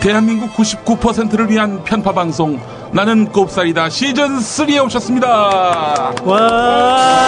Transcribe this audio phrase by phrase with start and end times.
[0.00, 2.58] 대한민국 99%를 위한 편파 방송
[2.92, 6.14] 나는 꼽살이다 시즌 3에 오셨습니다.
[6.24, 7.22] 와.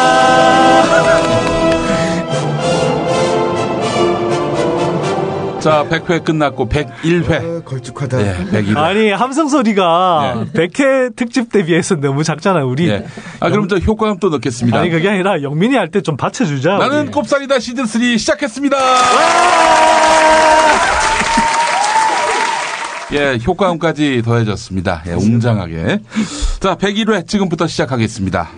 [5.64, 7.32] 자, 100회 끝났고 101회.
[7.32, 8.20] 아, 걸쭉하다.
[8.20, 8.76] 예, 101회.
[8.76, 10.68] 아니 함성 소리가 네.
[10.68, 12.90] 100회 특집 대비해서 너무 작잖아요 우리.
[12.90, 13.06] 예.
[13.40, 14.78] 아, 그럼 저 효과음 또 넣겠습니다.
[14.78, 16.76] 아니 그게 아니라 영민이 할 때 좀 받쳐주자.
[16.76, 17.10] 나는 우리.
[17.12, 18.76] 꼽살이다 시즌 3 시작했습니다.
[23.12, 25.02] 예, 효과음까지 더해졌습니다.
[25.06, 26.00] 예, 웅장하게.
[26.60, 28.50] 자, 101회 지금부터 시작하겠습니다.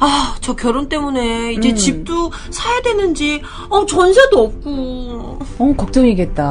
[0.00, 1.58] 아, 저 결혼 때문에 음.
[1.58, 5.38] 이제 집도 사야 되는지, 어, 전세도 없고.
[5.58, 6.42] 어, 걱정이겠다.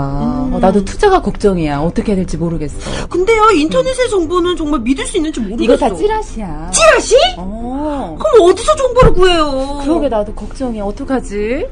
[0.53, 1.79] 어, 나도 투자가 걱정이야.
[1.79, 3.07] 어떻게 해야 될지 모르겠어.
[3.07, 5.63] 근데요, 인터넷의 정보는 정말 믿을 수 있는지 모르겠어.
[5.63, 6.71] 이거 다 찌라시야.
[6.71, 7.15] 찌라시?
[7.37, 8.17] 어.
[8.19, 9.79] 그럼 어디서 정보를 구해요?
[9.83, 10.83] 그러게 나도 걱정이야.
[10.83, 11.67] 어떡하지?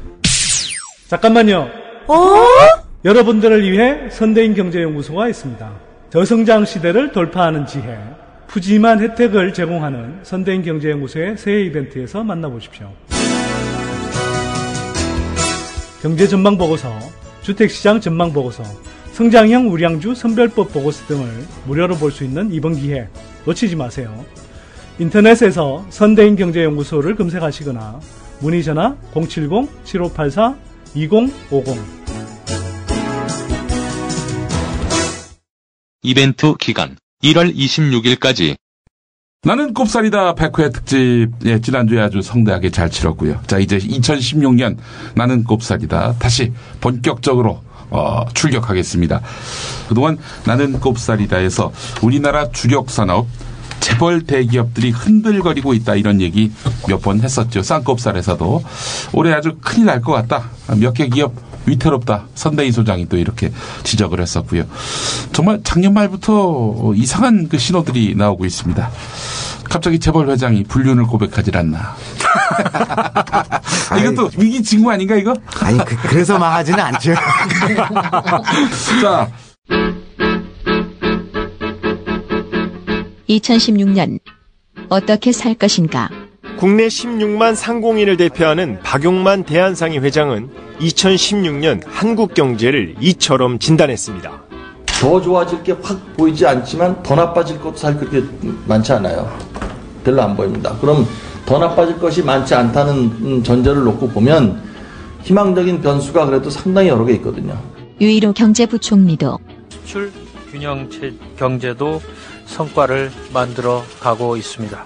[1.08, 1.68] 잠깐만요.
[2.08, 2.44] 어?
[3.04, 5.70] 여러분들을 위해 선대인 경제연구소가 있습니다.
[6.10, 7.96] 저성장 시대를 돌파하는 지혜,
[8.48, 12.90] 푸짐한 혜택을 제공하는 선대인 경제연구소의 새해 이벤트에서 만나보십시오.
[16.00, 16.98] 경제 전망 보고서,
[17.42, 18.62] 주택시장 전망 보고서,
[19.12, 21.28] 성장형 우량주 선별법 보고서 등을
[21.66, 23.06] 무료로 볼 수 있는 이번 기회
[23.44, 24.24] 놓치지 마세요.
[24.98, 28.00] 인터넷에서 선대인 경제연구소를 검색하시거나
[28.40, 31.76] 문의 전화 070-7584-2050
[36.02, 38.56] 이벤트 기간 1월 26일까지
[39.42, 43.40] 나는 꼽살이다 100회 특집 예, 지난주에 아주 성대하게 잘 치렀고요.
[43.46, 44.76] 자 이제 2016년
[45.14, 49.22] 나는 꼽살이다 다시 본격적으로 어, 출격하겠습니다.
[49.88, 53.26] 그동안 나는 꼽살이다에서 우리나라 주력 산업
[53.80, 56.52] 재벌 대기업들이 흔들거리고 있다 이런 얘기
[56.88, 57.62] 몇 번 했었죠.
[57.62, 58.62] 쌍꼽살에서도
[59.14, 60.50] 올해 아주 큰일 날 것 같다.
[60.78, 61.32] 몇 개 기업
[61.68, 62.24] 위태롭다.
[62.34, 63.52] 선대인 소장이 또 이렇게
[63.84, 64.64] 지적을 했었고요.
[65.32, 68.90] 정말 작년 말부터 이상한 그 신호들이 나오고 있습니다.
[69.64, 71.94] 갑자기 재벌 회장이 불륜을 고백하질 않나.
[74.00, 75.34] 이것도 위기 징후 아닌가 이거?
[75.60, 77.14] 아니, 그, 그래서 망하지는 않죠.
[79.02, 79.28] 자,
[83.28, 84.18] 2016년
[84.88, 86.08] 어떻게 살 것인가?
[86.58, 94.42] 국내 16만 상공인을 대표하는 박용만 대한상의 회장은 2016년 한국 경제를 이처럼 진단했습니다.
[95.00, 98.26] 더 좋아질 게 확 보이지 않지만 더 나빠질 것도 사실 그렇게
[98.66, 99.30] 많지 않아요.
[100.04, 100.76] 별로 안 보입니다.
[100.80, 101.06] 그럼
[101.46, 104.60] 더 나빠질 것이 많지 않다는 음, 전제를 놓고 보면
[105.22, 107.56] 희망적인 변수가 그래도 상당히 여러 개 있거든요.
[108.00, 109.38] 유일호 경제부총리도
[109.70, 110.12] 수출
[110.50, 112.00] 균형 체- 경제도
[112.46, 114.84] 성과를 만들어 가고 있습니다.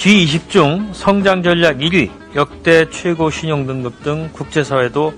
[0.00, 5.12] G20 중 성장 전략 1위, 역대 최고 신용 등급 등 국제사회도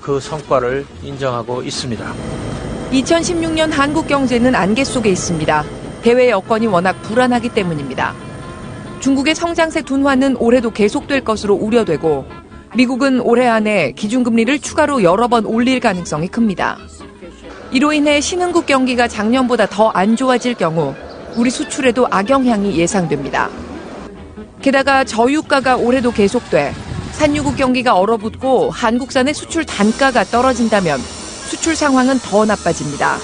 [0.00, 2.14] 그 성과를 인정하고 있습니다.
[2.92, 5.64] 2016년 한국 경제는 안개 속에 있습니다.
[6.00, 8.14] 대외 여건이 워낙 불안하기 때문입니다.
[9.00, 12.24] 중국의 성장세 둔화는 올해도 계속될 것으로 우려되고
[12.74, 16.78] 미국은 올해 안에 기준금리를 추가로 여러 번 올릴 가능성이 큽니다.
[17.70, 20.94] 이로 인해 신흥국 경기가 작년보다 더 안 좋아질 경우
[21.36, 23.50] 우리 수출에도 악영향이 예상됩니다.
[24.62, 26.72] 게다가 저유가가 올해도 계속돼
[27.10, 33.18] 산유국 경기가 얼어붙고 한국산의 수출 단가가 떨어진다면 수출 상황은 더 나빠집니다.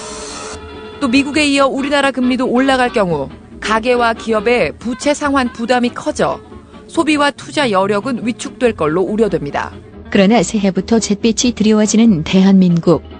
[0.99, 3.29] 또 미국에 이어 우리나라 금리도 올라갈 경우
[3.61, 6.39] 가계와 기업의 부채 상환 부담이 커져
[6.87, 9.71] 소비와 투자 여력은 위축될 걸로 우려됩니다.
[10.09, 13.18] 그러나 새해부터 잿빛이 드리워지는 대한민국.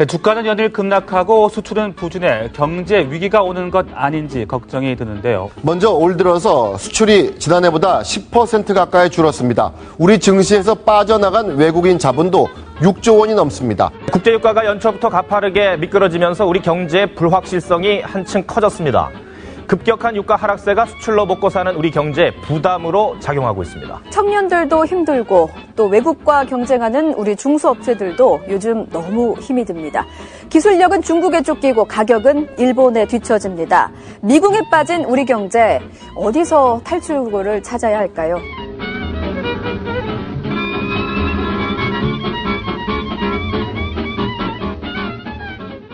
[0.00, 5.50] 네, 주가는 연일 급락하고 수출은 부진해 경제 위기가 오는 것 아닌지 걱정이 드는데요.
[5.60, 9.72] 먼저 올 들어서 수출이 지난해보다 10% 가까이 줄었습니다.
[9.98, 12.48] 우리 증시에서 빠져나간 외국인 자본도
[12.80, 13.90] 6조 원이 넘습니다.
[14.10, 19.10] 국제유가가 연초부터 가파르게 미끄러지면서 우리 경제의 불확실성이 한층 커졌습니다.
[19.70, 24.00] 급격한 유가 하락세가 수출로 먹고 사는 우리 경제에 부담으로 작용하고 있습니다.
[24.10, 30.04] 청년들도 힘들고 또 외국과 경쟁하는 우리 중소업체들도 요즘 너무 힘이 듭니다.
[30.48, 33.92] 기술력은 중국에 쫓기고 가격은 일본에 뒤처집니다.
[34.22, 35.78] 미궁에 빠진 우리 경제
[36.16, 38.40] 어디서 탈출구를 찾아야 할까요?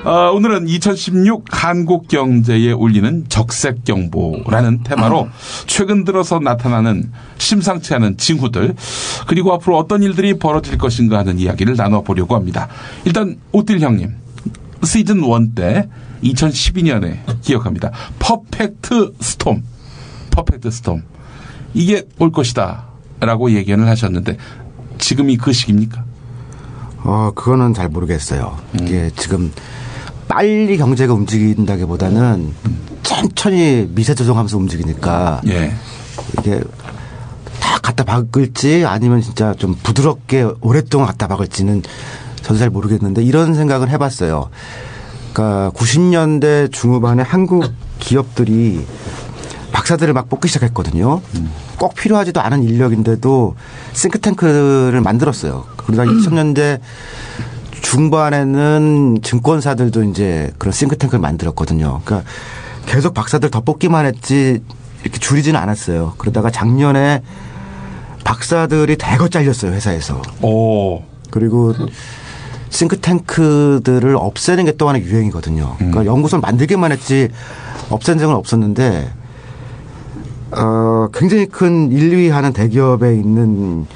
[0.07, 5.29] 어, 오늘은 2016 한국 경제에 울리는 적색 경보라는 테마로
[5.67, 8.77] 최근 들어서 나타나는 심상치 않은 징후들
[9.27, 12.69] 그리고 앞으로 어떤 일들이 벌어질 것인가 하는 이야기를 나눠보려고 합니다.
[13.05, 14.15] 일단 오딜 형님
[14.85, 15.89] 시즌 1 때
[16.23, 17.91] 2012년에 기억합니다.
[18.21, 19.65] perfect storm
[20.31, 21.03] perfect storm
[21.75, 24.37] 이게 올 것이다라고 예견을 하셨는데
[24.99, 26.05] 지금이 그 시기입니까?
[27.03, 28.57] 어, 그거는 잘 모르겠어요.
[28.81, 29.51] 이게 지금
[30.29, 32.53] 빨리 경제가 움직인다기보다는
[33.03, 35.73] 천천히 미세 조정하면서 움직이니까 예.
[36.39, 36.61] 이게
[37.61, 41.83] 다 갖다 박을지 아니면 진짜 좀 부드럽게 오랫동안 갖다 박을지는
[42.43, 44.51] 저도 잘 모르겠는데 이런 생각을 해봤어요.
[45.33, 48.85] 그러니까 90년대 중후반에 한국 기업들이
[49.73, 51.21] 박사들을 막 뽑기 시작했거든요.
[51.79, 53.55] 꼭 필요하지도 않은 인력인데도
[53.93, 55.65] 싱크탱크를 만들었어요.
[55.77, 56.81] 그러다 2000년대
[57.87, 62.01] 중반에는 증권사들도 이제 그런 싱크탱크를 만들었거든요.
[62.05, 62.29] 그러니까
[62.85, 64.61] 계속 박사들 더 뽑기만 했지
[65.03, 66.15] 이렇게 줄이지는 않았어요.
[66.19, 67.23] 그러다가 작년에
[68.25, 70.21] 박사들이 대거 잘렸어요 회사에서.
[70.43, 71.03] 오.
[71.31, 71.75] 그리고
[72.71, 75.77] 싱크탱크들을 없애는 게 또 하나 유행이거든요.
[75.79, 77.29] 그러니까 연구소를 만들기만 했지
[77.89, 79.13] 없앤 적은 없었는데
[80.51, 83.87] 어, 굉장히 큰 1, 2위 하는 대기업에 있는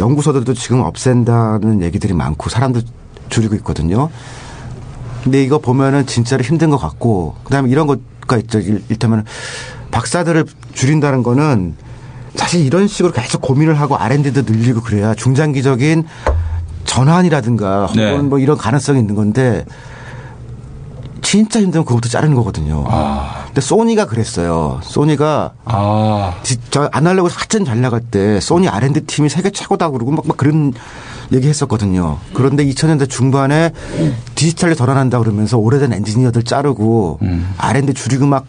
[0.00, 2.82] 연구소들도 지금 없앤다는 얘기들이 많고 사람도
[3.32, 4.10] 줄이고 있거든요.
[5.24, 8.58] 근데 이거 보면은 진짜로 힘든 것 같고 그다음에 이런 것가 있죠.
[8.60, 9.24] 일- 일테면
[9.90, 10.44] 박사들을
[10.74, 11.74] 줄인다는 거는
[12.34, 16.04] 사실 이런 식으로 계속 고민을 하고 R&D도 늘리고 그래야 중장기적인
[16.84, 18.18] 전환이라든가 혹은 네.
[18.18, 19.64] 뭐 이런 가능성이 있는 건데
[21.22, 22.84] 진짜 힘들면 그것도 자르는 거거든요.
[23.46, 24.80] 근데 소니가 그랬어요.
[24.82, 26.34] 소니가 아.
[26.70, 30.72] 저 아날로그 사전 잘 나갈 때 소니 R&D 팀이 세계 최고다 그러고 막, 막 그런
[31.32, 32.18] 얘기 했었거든요.
[32.34, 33.72] 그런데 2000년대 중반에
[34.34, 37.20] 디지털로 전환한다 그러면서 오래된 엔지니어들 자르고
[37.58, 38.44] R&D 줄이고 막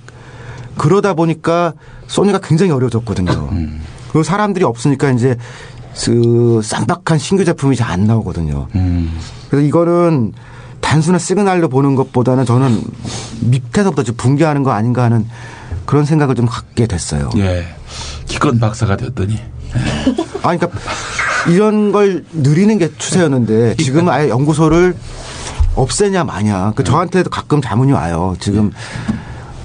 [0.78, 1.74] 그러다 보니까
[2.08, 3.50] 소니가 굉장히 어려워졌거든요.
[4.10, 5.38] 그리고 사람들이 없으니까 이제
[6.06, 8.68] 그 쌈박한 신규 제품이 잘 안 나오거든요.
[9.50, 10.34] 그래서 이거는
[10.94, 12.80] 단순한 시그널로 보는 것보다는 저는
[13.40, 15.26] 밑에서부터 좀 붕괴하는 거 아닌가 하는
[15.88, 17.32] 그런 생각을 좀 갖게 됐어요.
[17.38, 17.66] 예.
[18.28, 19.40] 기껏 박사가 됐더니.
[20.44, 20.68] 아, 그러니까
[21.50, 24.96] 이런 걸 느리는 게 추세였는데 지금 아예 연구소를
[25.74, 26.74] 없애냐 마냐.
[26.76, 28.36] 그 저한테도 가끔 자문이 와요.
[28.40, 28.72] 지금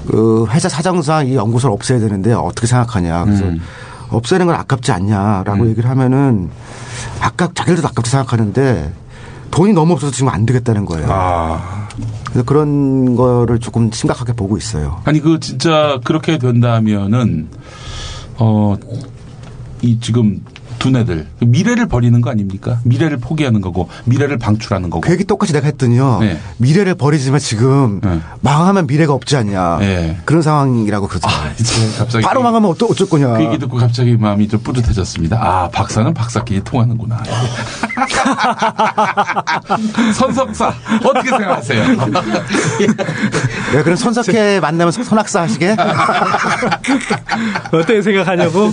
[0.06, 3.26] 그 회사 사정상 이 연구소를 없애야 되는데 어떻게 생각하냐.
[3.26, 3.44] 그래서
[4.08, 6.48] 없애는 건 아깝지 않냐라고 얘기를 하면은
[7.20, 9.07] 아깝 자기들도 아깝게 생각하는데
[9.50, 11.06] 돈이 너무 없어서 지금 안 되겠다는 거예요.
[11.10, 11.88] 아.
[12.26, 15.00] 그래서 그런 거를 조금 심각하게 보고 있어요.
[15.04, 17.48] 아니 그 진짜 그렇게 된다면은
[18.38, 18.76] 어
[19.82, 20.44] 이 지금
[20.78, 22.78] 두뇌들 미래를 버리는 거 아닙니까?
[22.84, 25.00] 미래를 포기하는 거고 미래를 방출하는 거고.
[25.00, 26.18] 그 얘기 똑같이 내가 했더니요.
[26.20, 26.38] 네.
[26.58, 28.00] 미래를 버리지만 지금
[28.40, 29.78] 망하면 미래가 없지 않냐.
[30.24, 31.50] 그런 상황이라고 그러더라고요.
[31.58, 33.34] 이제 갑자기 바로 망하면 어쩌, 어쩔 거냐.
[33.34, 35.38] 그 얘기 듣고 갑자기 마음이 좀 뿌듯해졌습니다.
[35.40, 37.22] 아 박사는 박사끼리 통하는구나.
[40.14, 40.74] 선석사
[41.04, 41.84] 어떻게 생각하세요?
[43.72, 45.76] 네, 그럼 손석회 만나면 손학사 하시게?
[47.72, 48.72] 어떻게 생각하냐고?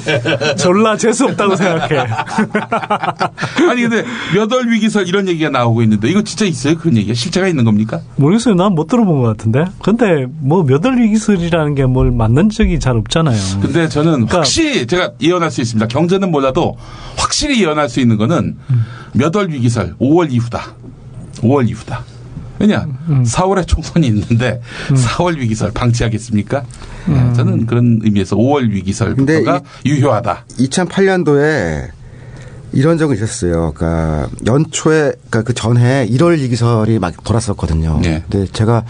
[0.58, 1.95] 졸라 재수 없다고 생각해.
[3.70, 4.04] 아니 근데
[4.34, 6.78] 몇 월 위기설 이런 얘기가 나오고 있는데 이거 진짜 있어요?
[6.78, 8.02] 그런 얘기가 실제가 있는 겁니까?
[8.18, 8.56] 모르겠어요.
[8.56, 9.66] 난 못 들어본 것 같은데.
[9.82, 13.38] 근데 뭐 몇 월 위기설이라는 게 뭘 맞는 적이 잘 없잖아요.
[13.62, 15.88] 근데 저는 확실히 제가 예언할 수 있습니다.
[15.88, 16.78] 경제는 몰라도
[17.18, 18.58] 확실히 예언할 수 있는 거는
[19.14, 20.74] 몇월 위기설 5월 이후다.
[21.42, 22.04] 5월 이후다.
[22.60, 22.86] 왜냐?
[23.24, 26.64] 4월에 총선이 있는데 4월 위기설 방치하겠습니까?
[27.08, 30.46] 네, 저는 그런 의미에서 5월 위기설부터가 유효하다.
[30.58, 31.90] 2008년도에
[32.74, 33.74] 이런 적이 있었어요.
[33.74, 38.02] 그러니까 연초에 그러니까 그 전해 1월 위기설이 막 돌았었거든요.
[38.30, 38.84] 근데 제가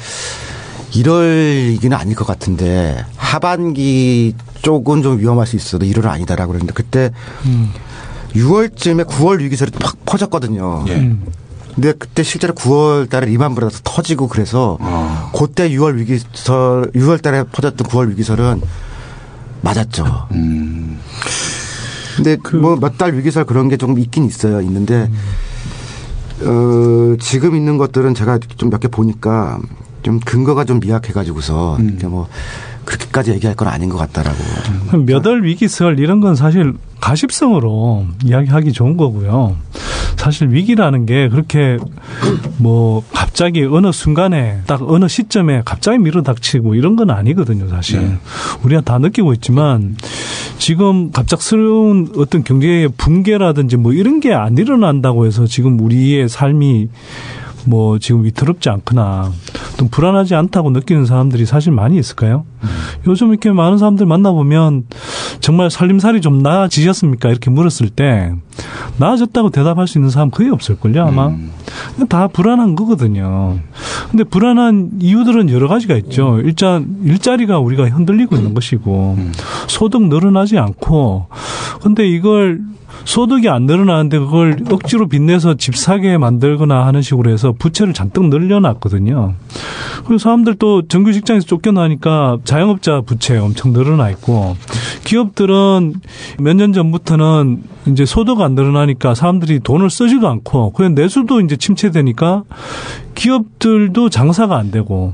[0.92, 7.12] 1월 위기는 아닐 것 같은데 하반기 쪽은 좀 위험할 수 있어도 1월은 아니다라고 그랬는데 그때
[8.34, 10.86] 6월쯤에 9월 위기설이 팍 퍼졌거든요.
[11.76, 14.78] 근데 그때 실제로 9월 달에 리만 브라더스 터지고 그래서
[15.38, 18.62] 그때 6월 위기설 6월 달에 퍼졌던 9월 위기설은
[19.62, 20.28] 맞았죠.
[22.16, 24.62] 근데 뭐몇 달 위기설 그런 게 조금 있긴 있어요.
[24.62, 25.10] 있는데
[26.42, 29.60] 어, 지금 있는 것들은 제가 좀 몇 개 보니까
[30.04, 32.28] 좀 근거가 좀 미약해 가지고서 이렇게 뭐
[32.86, 34.38] 그렇게까지 얘기할 건 아닌 것 같다라고.
[35.06, 36.74] 몇월 위기설 이런 건 사실
[37.06, 39.56] 가십성으로 이야기하기 좋은 거고요.
[40.18, 41.78] 사실 위기라는 게 그렇게
[42.58, 48.18] 뭐 갑자기 어느 순간에 딱 어느 시점에 갑자기 밀어닥치고 이런 건 아니거든요, 사실.
[48.64, 49.96] 우리가 다 느끼고 있지만
[50.58, 56.90] 지금 갑작스러운 어떤 경제의 붕괴라든지 뭐 이런 게 안 일어난다고 해서 지금 우리의 삶이
[57.66, 59.32] 뭐 지금 위태롭지 않거나
[59.78, 62.46] 좀 불안하지 않다고 느끼는 사람들이 사실 많이 있을까요?
[63.08, 64.86] 요즘 이렇게 많은 사람들 만나보면
[65.40, 67.30] 정말 살림살이 좀 나아지셨습니까?
[67.30, 68.34] 이렇게 물었을 때
[68.98, 71.32] 나아졌다고 대답할 수 있는 사람 거의 없을걸요, 아마.
[72.10, 73.60] 다 불안한 거거든요.
[74.10, 76.40] 근데 불안한 이유들은 여러 가지가 있죠.
[76.44, 79.18] 일단 일자리가 우리가 흔들리고 있는 것이고
[79.68, 81.28] 소득 늘어나지 않고
[81.82, 82.62] 근데 이걸
[83.04, 89.34] 소득이 안 늘어나는데 그걸 억지로 빚내서 집 사게 만들거나 하는 식으로 해서 부채를 잔뜩 늘려놨거든요.
[90.06, 94.56] 그래서 사람들 또 정규 직장에서 쫓겨나니까 자영업자 부채 엄청 늘어나 있고
[95.04, 95.94] 기업들은
[96.40, 102.44] 몇 년 전부터는 이제 소득 안 늘어나니까 사람들이 돈을 쓰지도 않고 그냥 내수도 이제 침체되니까
[103.16, 105.14] 기업들도 장사가 안 되고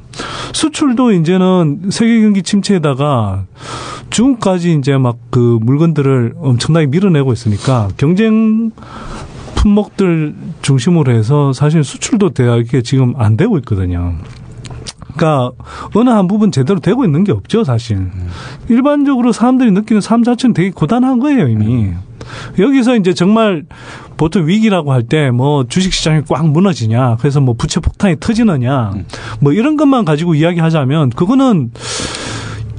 [0.53, 3.45] 수출도 이제는 세계 경기 침체에다가
[4.09, 8.71] 중국까지 이제 막 그 물건들을 엄청나게 밀어내고 있으니까 경쟁
[9.55, 14.15] 품목들 중심으로 해서 사실 수출도 대하게 지금 안 되고 있거든요.
[15.15, 15.51] 그러니까
[15.95, 18.11] 어느 한 부분 제대로 되고 있는 게 없죠, 사실.
[18.69, 21.91] 일반적으로 사람들이 느끼는 삶 자체는 되게 고단한 거예요, 이미.
[22.59, 23.65] 여기서 이제 정말
[24.21, 28.93] 보통 위기라고 할 때 뭐 주식 시장이 꽉 무너지냐, 그래서 뭐 부채 폭탄이 터지느냐,
[29.39, 31.71] 뭐 이런 것만 가지고 이야기하자면 그거는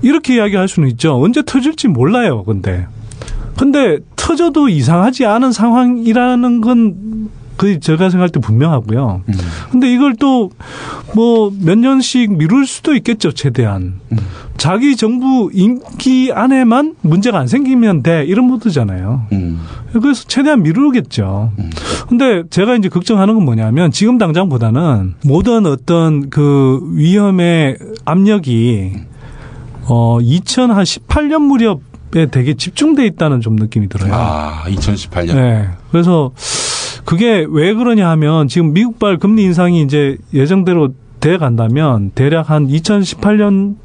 [0.03, 1.21] 이렇게 이야기할 수는 있죠.
[1.21, 2.87] 언제 터질지 몰라요, 근데.
[3.59, 7.29] 근데 터져도 이상하지 않은 상황이라는 건
[7.63, 9.23] 그 제가 생각할 때 분명하고요.
[9.71, 10.51] 근데 이걸 또
[11.15, 14.01] 뭐 몇 년씩 미룰 수도 있겠죠, 최대한.
[14.57, 19.27] 자기 정부 임기 안에만 문제가 안 생기면 돼 이런 모드잖아요.
[19.93, 21.53] 그래서 최대한 미루겠죠.
[22.09, 28.93] 근데 제가 이제 걱정하는 건 뭐냐면 지금 당장보다는 모든 어떤 그 위험의 압력이
[29.85, 34.13] 어 2018년 무렵에 되게 집중돼 있다는 좀 느낌이 들어요.
[34.15, 35.35] 아, 2018년.
[35.35, 35.69] 네.
[35.91, 36.33] 그래서
[37.05, 40.91] 그게 왜 그러냐 하면 지금 미국발 금리 인상이 이제 예정대로
[41.21, 43.77] 돼 간다면 대략 한 2018년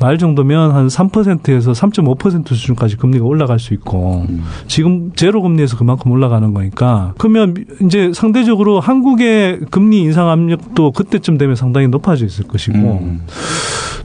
[0.00, 4.26] 말 정도면 한 3%에서 3.5% 수준까지 금리가 올라갈 수 있고
[4.66, 11.54] 지금 제로 금리에서 그만큼 올라가는 거니까 그러면 이제 상대적으로 한국의 금리 인상 압력도 그때쯤 되면
[11.54, 13.18] 상당히 높아져 있을 것이고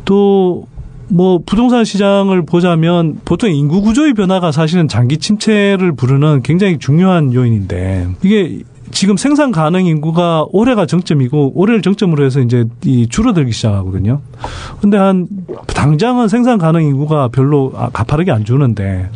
[0.05, 0.67] 또
[1.07, 8.07] 뭐 부동산 시장을 보자면 보통 인구 구조의 변화가 사실은 장기 침체를 부르는 굉장히 중요한 요인인데
[8.23, 14.21] 이게 지금 생산 가능 인구가 올해가 정점이고 올해를 정점으로 해서 이제 이 줄어들기 시작하거든요.
[14.79, 15.27] 근데 한
[15.67, 19.09] 당장은 생산 가능 인구가 별로 아, 가파르게 안 주는데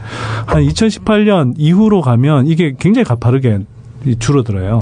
[0.46, 3.64] 한 2018년 이후로 가면 이게 굉장히 가파르게 이
[4.20, 4.80] 줄어들어요.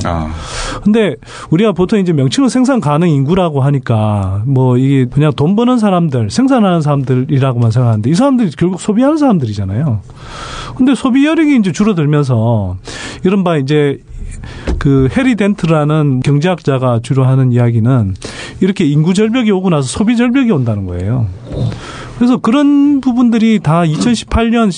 [0.84, 1.16] 근데
[1.50, 6.82] 우리가 보통 이제 명칭은 생산 가능 인구라고 하니까 뭐 이게 그냥 돈 버는 사람들, 생산하는
[6.82, 10.02] 사람들이라고만 생각하는데 이 사람들이 결국 소비하는 사람들이잖아요.
[10.76, 12.78] 근데 소비 여력이 이제 줄어들면서
[13.24, 14.00] 이른바 이제
[14.78, 18.16] 그 해리 덴트라는 경제학자가 주로 하는 이야기는
[18.62, 21.28] 이렇게 인구 절벽이 오고 나서 소비 절벽이 온다는 거예요.
[22.18, 24.72] 그래서 그런 부분들이 다 2018년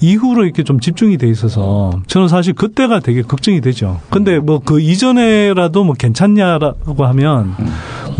[0.00, 4.00] 이후로 이렇게 좀 집중이 돼 있어서 저는 사실 그때가 되게 걱정이 되죠.
[4.10, 7.54] 근데 뭐 그 이전에라도 뭐 괜찮냐라고 하면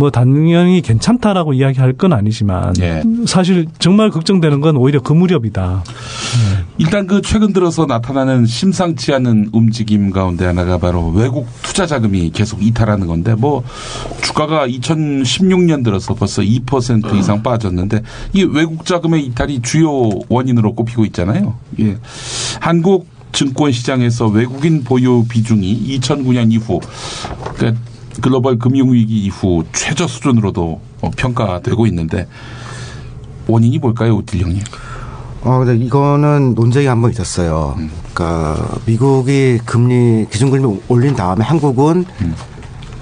[0.01, 2.73] 뭐 당연히 괜찮다라고 이야기할 건 아니지만
[3.27, 5.85] 사실 정말 걱정되는 건 오히려 그 무렵이다.
[6.79, 12.63] 일단 그 최근 들어서 나타나는 심상치 않은 움직임 가운데 하나가 바로 외국 투자 자금이 계속
[12.63, 13.63] 이탈하는 건데 뭐
[14.23, 18.01] 주가가 2016년 들어서 벌써 2% 이상 빠졌는데
[18.33, 21.59] 이 외국 자금의 이탈이 주요 원인으로 꼽히고 있잖아요.
[21.81, 21.99] 예.
[22.59, 26.81] 한국 증권 시장에서 외국인 보유 비중이 2009년 이후
[27.57, 27.81] 그러니까
[28.21, 32.27] 글로벌 금융 위기 이후 최저 수준으로도 어, 평가되고 있는데
[33.47, 34.63] 원인이 뭘까요, 우딜 형님?
[35.43, 37.77] 어, 근데 이거는 논쟁이 한 번 있었어요.
[38.13, 42.05] 그러니까 미국이 금리 기준 금리 올린 다음에 한국은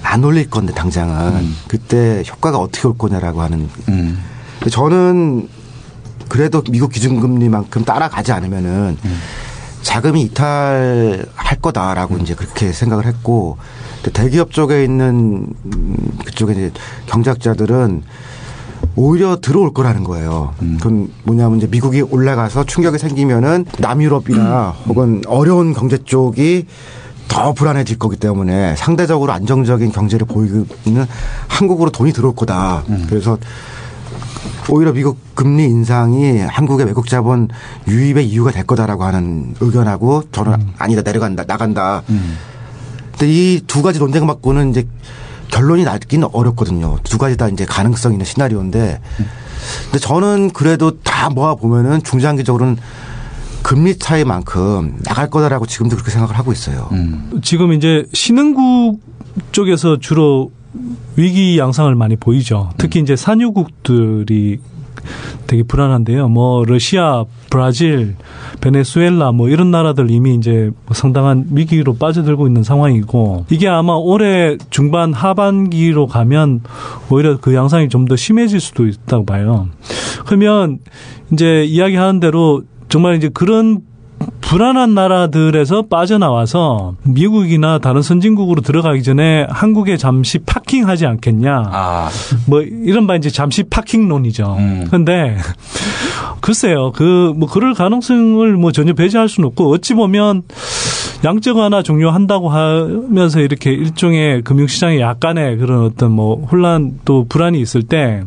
[0.03, 3.67] 안 올릴 건데 당장은 그때 효과가 어떻게 올 거냐라고 하는.
[3.85, 5.49] 근데 저는
[6.29, 8.97] 그래도 미국 기준금리만큼 따라가지 않으면은
[9.81, 13.57] 자금이 이탈할 거다라고 이제 그렇게 생각을 했고
[14.13, 15.95] 대기업 쪽에 있는 음,
[16.25, 16.71] 그쪽에 이제
[17.07, 18.03] 경제학자들은
[18.95, 20.53] 오히려 들어올 거라는 거예요.
[20.77, 26.65] 그건 뭐냐면 이제 미국이 올라가서 충격이 생기면은 남유럽이나 혹은 어려운 경제 쪽이
[27.27, 31.05] 더 불안해질 거기 때문에 상대적으로 안정적인 경제를 보이고 있는
[31.47, 32.83] 한국으로 돈이 들어올 거다.
[33.07, 33.37] 그래서
[34.69, 37.47] 오히려 미국 금리 인상이 한국의 외국 자본
[37.87, 42.03] 유입의 이유가 될 거다라고 하는 의견하고 저는 아니다 내려간다 나간다.
[43.11, 44.87] 근데 이 두 가지 논쟁 받고는 이제
[45.49, 46.97] 결론이 나기는 어렵거든요.
[47.03, 49.01] 두 가지 다 이제 가능성 있는 시나리오인데
[49.85, 52.77] 근데 저는 그래도 다 모아 보면은 중장기적으로는
[53.63, 56.89] 금리 차이만큼 나갈 거다라고 지금도 그렇게 생각을 하고 있어요.
[57.43, 59.01] 지금 이제 신흥국
[59.51, 60.51] 쪽에서 주로
[61.15, 62.69] 위기 양상을 많이 보이죠.
[62.77, 64.59] 특히 이제 산유국들이
[65.47, 66.27] 되게 불안한데요.
[66.27, 68.15] 뭐 러시아, 브라질,
[68.61, 74.57] 베네수엘라 뭐 이런 나라들 이미 이제 뭐 상당한 위기로 빠져들고 있는 상황이고 이게 아마 올해
[74.69, 76.61] 중반 하반기로 가면
[77.09, 79.69] 오히려 그 양상이 좀 더 심해질 수도 있다고 봐요.
[80.25, 80.79] 그러면
[81.31, 83.81] 이제 이야기하는 대로 정말 이제 그런
[84.41, 92.09] 불안한 나라들에서 빠져나와서 미국이나 다른 선진국으로 들어가기 전에 한국에 잠시 파킹하지 않겠냐.
[92.47, 94.57] 뭐 이런 바 이제 잠시 파킹론이죠.
[94.87, 95.37] 그런데
[96.41, 100.43] 글쎄요, 그 뭐 그럴 가능성을 뭐 전혀 배제할 수는 없고 어찌 보면
[101.23, 107.83] 양적 완화 종료한다고 하면서 이렇게 일종의 금융시장에 약간의 그런 어떤 뭐 혼란 또 불안이 있을
[107.83, 108.23] 때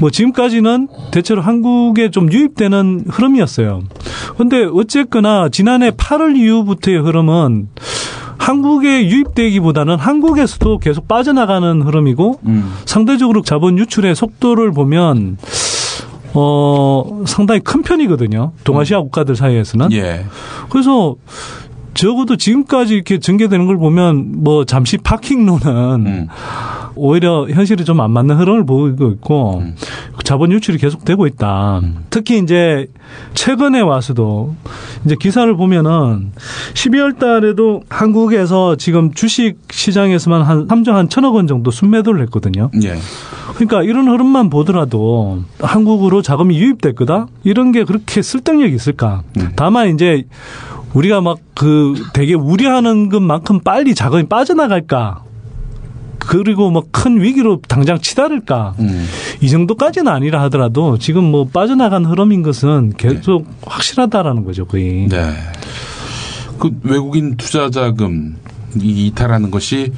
[0.00, 3.82] 뭐 지금까지는 대체로 한국에 좀 유입되는 흐름이었어요.
[4.36, 7.68] 근데 어쨌거나 지난해 8월 이후부터의 흐름은
[8.38, 12.40] 한국에 유입되기보다는 한국에서도 계속 빠져나가는 흐름이고
[12.86, 15.36] 상대적으로 자본 유출의 속도를 보면
[16.32, 18.52] 어 상당히 큰 편이거든요.
[18.64, 19.92] 동아시아 국가들 사이에서는.
[19.92, 20.24] 예.
[20.70, 21.16] 그래서
[21.94, 26.28] 적어도 지금까지 이렇게 전개되는 걸 보면 뭐 잠시 파킹론은
[26.96, 29.62] 오히려 현실이 좀 안 맞는 흐름을 보이고 있고
[30.24, 31.80] 자본 유출이 계속되고 있다.
[32.10, 32.86] 특히 이제
[33.34, 34.54] 최근에 와서도
[35.04, 36.32] 이제 기사를 보면은
[36.74, 42.70] 12월 달에도 한국에서 지금 주식 시장에서만 한 3조 한 천억 원 정도 순매도를 했거든요.
[42.82, 42.96] 예.
[43.54, 47.26] 그러니까 이런 흐름만 보더라도 한국으로 자금이 유입될 거다?
[47.42, 49.22] 이런 게 그렇게 설득력이 있을까?
[49.56, 50.24] 다만 이제
[50.94, 55.24] 우리가 막 그 되게 우려하는 것만큼 빨리 자금이 빠져나갈까?
[56.18, 58.76] 그리고 뭐 큰 위기로 당장 치달을까?
[59.42, 65.06] 이 정도까지는 아니라 하더라도 지금 뭐 빠져나간 흐름인 것은 계속 확실하다라는 거죠, 거의.
[65.08, 65.34] 네.
[66.58, 68.36] 그 외국인 투자 자금
[68.80, 69.92] 이 이탈하는 것이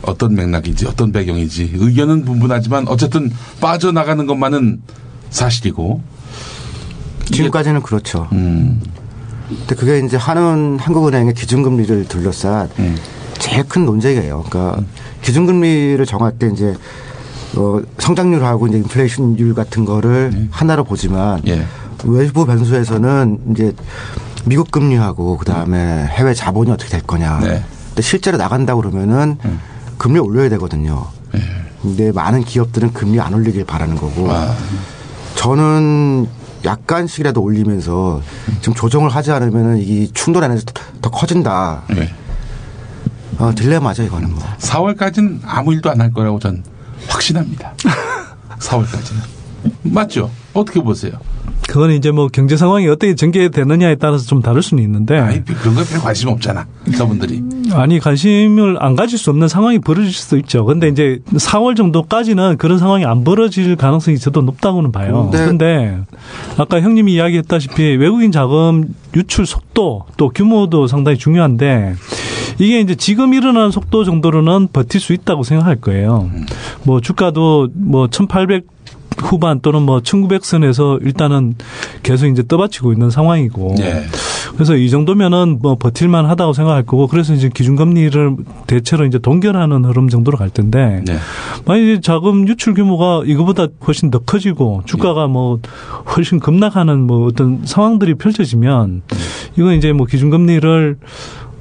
[0.00, 3.30] 어떤 맥락인지 어떤 배경인지 의견은 분분하지만 어쨌든
[3.60, 4.80] 빠져나가는 것만은
[5.28, 6.02] 사실이고
[7.26, 8.28] 지금까지는 그렇죠.
[8.32, 8.80] 음.
[9.48, 12.96] 근데 그게 이제 한은 한국은행의 기준금리를 둘러싼 음.
[13.38, 14.44] 제일 큰 논쟁이에요.
[14.48, 14.82] 그러니까
[15.22, 16.74] 기준금리를 정할 때 이제
[17.56, 20.48] 어, 성장률하고 이제 인플레이션율 같은 거를 네.
[20.50, 21.64] 하나로 보지만 예.
[22.04, 23.72] 외부 변수에서는 이제
[24.44, 27.40] 미국 금리하고 그다음에 해외 자본이 어떻게 될 거냐.
[27.40, 27.64] 네.
[27.88, 29.60] 근데 실제로 나간다 그러면은 음.
[29.96, 31.06] 금리 올려야 되거든요.
[31.34, 31.40] 예.
[31.82, 34.54] 근데 많은 기업들은 금리 안 올리길 바라는 거고 아.
[35.36, 36.26] 저는
[36.66, 38.20] 약간씩이라도 올리면서
[38.60, 41.84] 좀 조정을 하지 않으면은 이 충돌 안에서 더, 더 커진다.
[41.96, 42.12] 예.
[43.38, 44.42] 어, 딜레마죠 이거는 뭐.
[44.58, 46.62] 4월까지는 아무 일도 안 할 거라고 전
[47.08, 47.72] 확신합니다.
[48.58, 49.20] 4월까지는.
[49.84, 50.30] 맞죠?
[50.52, 51.12] 어떻게 보세요?
[51.68, 55.84] 그건 이제 뭐 경제 상황이 어떻게 전개되느냐에 따라서 좀 다를 수는 있는데 아니, 그런 거에
[55.84, 56.66] 별 관심 없잖아.
[56.96, 57.42] 저분들이.
[57.72, 60.64] 아니 관심을 안 가질 수 없는 상황이 벌어질 수도 있죠.
[60.64, 65.30] 근데 이제 4월 정도까지는 그런 상황이 안 벌어질 가능성이 저도 높다고는 봐요.
[65.32, 65.46] 네.
[65.46, 65.98] 근데
[66.56, 71.94] 아까 형님이 이야기했다시피 외국인 자금 유출 속도 또 규모도 상당히 중요한데
[72.58, 76.30] 이게 이제 지금 일어나는 속도 정도로는 버틸 수 있다고 생각할 거예요.
[76.84, 78.75] 뭐 주가도 뭐 1800
[79.18, 81.54] 후반 또는 뭐 1900선에서 일단은
[82.02, 83.76] 계속 이제 떠받치고 있는 상황이고.
[83.80, 84.04] 예.
[84.54, 90.08] 그래서 이 정도면은 뭐 버틸만 하다고 생각할 거고 그래서 이제 기준금리를 대체로 이제 동결하는 흐름
[90.08, 91.16] 정도로 갈 텐데 네.
[91.66, 95.60] 만약에 자금 유출 규모가 이거보다 훨씬 더 커지고 주가가 뭐
[96.16, 99.02] 훨씬 급락하는 뭐 어떤 상황들이 펼쳐지면
[99.58, 100.96] 이건 이제 뭐 기준금리를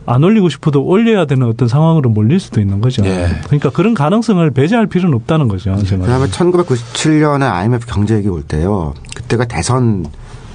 [0.05, 3.03] 안 올리고 싶어도 올려야 되는 어떤 상황으로 몰릴 수도 있는 거죠.
[3.05, 3.27] 예.
[3.45, 5.75] 그러니까 그런 가능성을 배제할 필요는 없다는 거죠.
[5.75, 8.93] 그다음에 1997년에 IMF 경제위기 올 때요.
[9.15, 10.05] 그때가 대선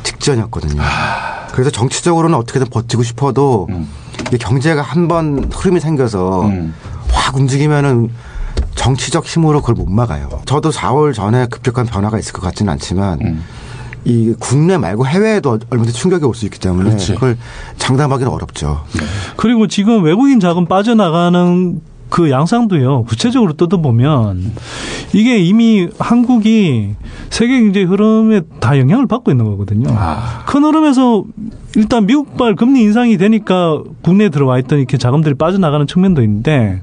[0.03, 0.81] 직전이었거든요.
[1.53, 3.69] 그래서 정치적으로는 어떻게든 버티고 싶어도
[4.29, 6.51] 이게 경제가 한 번 흐름이 생겨서
[7.11, 8.11] 확 움직이면은
[8.77, 10.29] 정치적 힘으로 그걸 못 막아요.
[10.47, 13.43] 저도 4월 전에 급격한 변화가 있을 것 같지는 않지만
[14.05, 17.15] 이 국내 말고 해외에도 얼마든지 충격이 올 수 있기 때문에 그렇지.
[17.15, 17.37] 그걸
[17.77, 18.83] 장담하기는 어렵죠.
[19.37, 23.05] 그리고 지금 외국인 자금 빠져나가는 그 양상도요.
[23.05, 24.53] 구체적으로 뜯어보면
[25.13, 26.97] 이게 이미 한국이
[27.29, 29.97] 세계 경제 흐름에 다 영향을 받고 있는 거거든요.
[30.47, 31.25] 큰 흐름에서
[31.77, 36.83] 일단 미국발 금리 인상이 되니까 국내에 들어와 있던 이렇게 자금들이 빠져나가는 측면도 있는데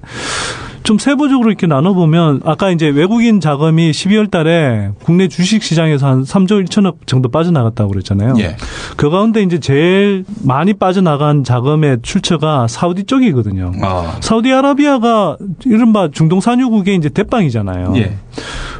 [0.87, 6.65] 좀 세부적으로 이렇게 나눠보면 아까 이제 외국인 자금이 12월 달에 국내 주식 시장에서 한 3조
[6.65, 8.35] 1천억 정도 빠져나갔다고 그랬잖아요.
[8.39, 8.55] 예.
[8.95, 13.73] 그 가운데 이제 제일 많이 빠져나간 자금의 출처가 사우디 쪽이거든요.
[13.81, 14.15] 아.
[14.21, 17.91] 사우디아라비아가 이른바 중동 산유국의 이제 대빵이잖아요.
[17.97, 18.15] 예.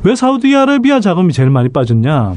[0.04, 2.36] 왜 사우디아라비아 자금이 제일 많이 빠졌냐?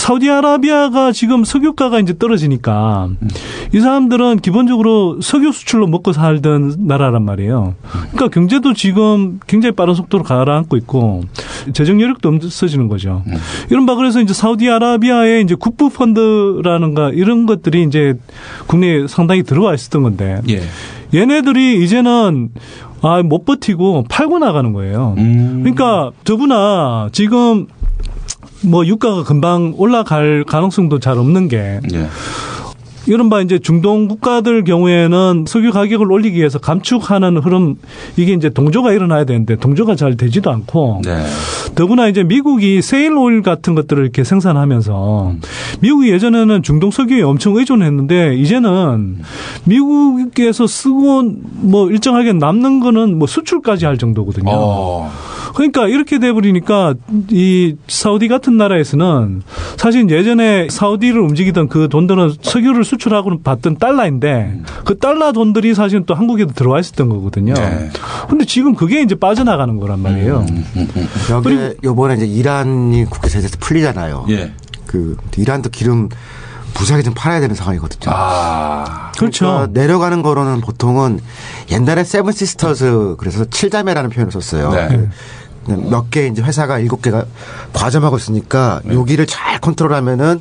[0.00, 3.28] 사우디아라비아가 지금 석유가가 이제 떨어지니까 음.
[3.74, 7.74] 이 사람들은 기본적으로 석유 수출로 먹고 살던 나라란 말이에요.
[7.90, 11.24] 그러니까 경제도 지금 굉장히 빠른 속도로 가라앉고 있고
[11.74, 13.22] 재정 여력도 없어지는 거죠.
[13.26, 13.34] 음.
[13.68, 18.14] 이른바 그래서 이제 사우디아라비아의 이제 국부 펀드라는가 이런 것들이 이제
[18.68, 20.62] 국내에 상당히 들어와 있었던 건데 예.
[21.12, 22.48] 얘네들이 이제는
[23.02, 25.14] 아, 못 버티고 팔고 나가는 거예요.
[25.18, 25.60] 음.
[25.62, 27.66] 그러니까 더구나 지금
[28.62, 32.08] 뭐 유가가 금방 올라갈 가능성도 잘 없는 게 예.
[33.06, 37.76] 이른바 이제 중동 국가들 경우에는 석유 가격을 올리기 위해서 감축하는 흐름
[38.16, 41.24] 이게 이제 동조가 일어나야 되는데 동조가 잘 되지도 않고 네.
[41.74, 45.34] 더구나 이제 미국이 세일 오일 같은 것들을 이렇게 생산하면서
[45.80, 49.18] 미국이 예전에는 중동 석유에 엄청 의존했는데 이제는
[49.64, 51.22] 미국에서 쓰고
[51.60, 54.50] 뭐 일정하게 남는 거는 뭐 수출까지 할 정도거든요.
[54.52, 55.10] 어.
[55.54, 56.94] 그러니까 이렇게 돼버리니까
[57.30, 59.42] 이 사우디 같은 나라에서는
[59.76, 66.14] 사실 예전에 사우디를 움직이던 그 돈들은 석유를 수출하고 받던 달러인데 그 달러 돈들이 사실은 또
[66.14, 67.54] 한국에도 들어와 있었던 거거든요.
[67.54, 67.90] 네.
[68.28, 70.44] 근데 지금 그게 이제 빠져나가는 거란 말이에요.
[71.30, 74.26] 여기 요번에 이제 이란이 국제 제재에서 풀리잖아요.
[74.30, 74.52] 예.
[74.86, 76.08] 그 이란도 기름
[76.76, 78.12] 무지하게 좀 팔아야 되는 상황이거든요.
[78.14, 79.12] 아.
[79.16, 79.46] 그렇죠.
[79.46, 81.20] 그러니까 내려가는 거로는 보통은
[81.70, 84.72] 옛날에 seven sisters 그래서 칠자매라는 표현을 썼어요.
[84.72, 85.08] 네.
[85.66, 87.26] 몇개 이제 회사가 일곱 개가
[87.72, 90.40] 과점하고 있으니까 여기를 잘 컨트롤하면은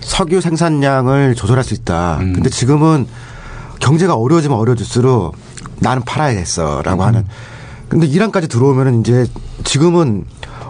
[0.00, 2.18] 석유 생산량을 조절할 수 있다.
[2.18, 3.06] 근데 지금은
[3.80, 5.36] 경제가 어려워지면 어려워질수록
[5.80, 7.24] 나는 팔아야겠어라고 하는.
[7.88, 9.26] 근데 이란까지 들어오면은 이제
[9.64, 10.24] 지금은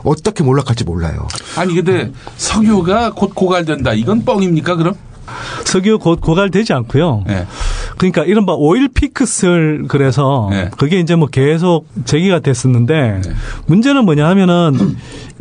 [0.04, 1.28] 어떻게 몰락할지 몰라요.
[1.56, 3.92] 아니 근데 석유가 곧 고갈된다.
[3.92, 4.94] 이건 뻥입니까 그럼?
[5.64, 7.24] 석유 곧 고갈되지 않고요.
[7.28, 7.46] 예.
[7.98, 10.70] 그러니까 이른바 오일 피크스를 그래서 네.
[10.76, 13.20] 그게 이제 뭐 계속 제기가 됐었는데
[13.66, 14.96] 문제는 뭐냐 하면은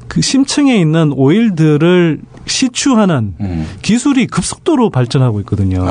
[0.07, 2.19] 그 심층에 있는 오일들을
[2.51, 3.33] 시추하는
[3.81, 5.85] 기술이 급속도로 발전하고 있거든요.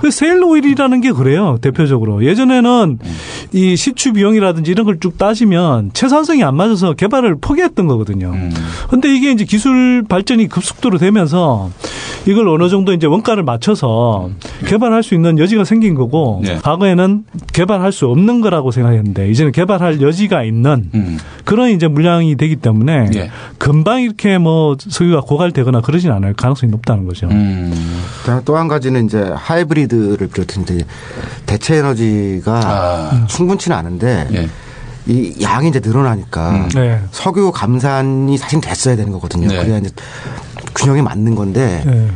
[0.00, 1.58] 그 세일 오일이라는 게 그래요.
[1.60, 2.98] 대표적으로 예전에는
[3.52, 8.34] 이 시추 비용이라든지 이런 걸 쭉 따지면 채산성이 안 맞아서 개발을 포기했던 거거든요.
[8.90, 11.70] 근데 이게 이제 기술 발전이 급속도로 되면서
[12.26, 14.28] 이걸 어느 정도 이제 원가를 맞춰서
[14.66, 16.56] 개발할 수 있는 여지가 생긴 거고 네.
[16.62, 20.90] 과거에는 개발할 수 없는 거라고 생각했는데 이제는 개발할 여지가 있는
[21.46, 23.30] 그런 이제 물량이 되기 때문에 예.
[23.56, 27.28] 금방 이렇게 뭐 석유가 고갈되거나 그 러진 않을 가능성이 높다는 거죠.
[27.28, 28.02] 음.
[28.44, 30.84] 또한 가지는 이제 하이브리드를 비롯한 이제
[31.46, 34.48] 대체 에너지가 충분치는 않은데
[35.06, 37.00] 이 양이 이제 늘어나니까 네.
[37.10, 39.48] 석유 감산이 사실 됐어야 되는 거거든요.
[39.48, 39.62] 네.
[39.62, 39.90] 그래야 이제
[40.74, 42.08] 균형이 맞는 건데 네.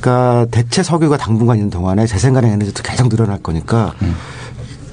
[0.00, 3.94] 그러니까 대체 석유가 당분간 있는 동안에 재생가능 에너지도 계속 늘어날 거니까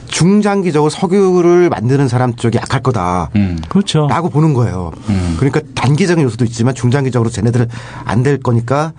[0.08, 3.30] 중장기적으로 석유를 만드는 사람 쪽이 약할 거다.
[3.70, 4.08] 그렇죠.
[4.08, 4.92] 라고 보는 거예요.
[5.38, 7.68] 그러니까 단기적인 요소도 있지만 중장기적으로 쟤네들은
[8.06, 8.94] 안 될 거니까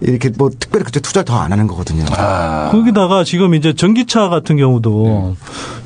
[0.00, 2.04] 이렇게 뭐 특별히 그때 투자를 더 안 하는 거거든요.
[2.70, 5.36] 거기다가 지금 이제 전기차 같은 경우도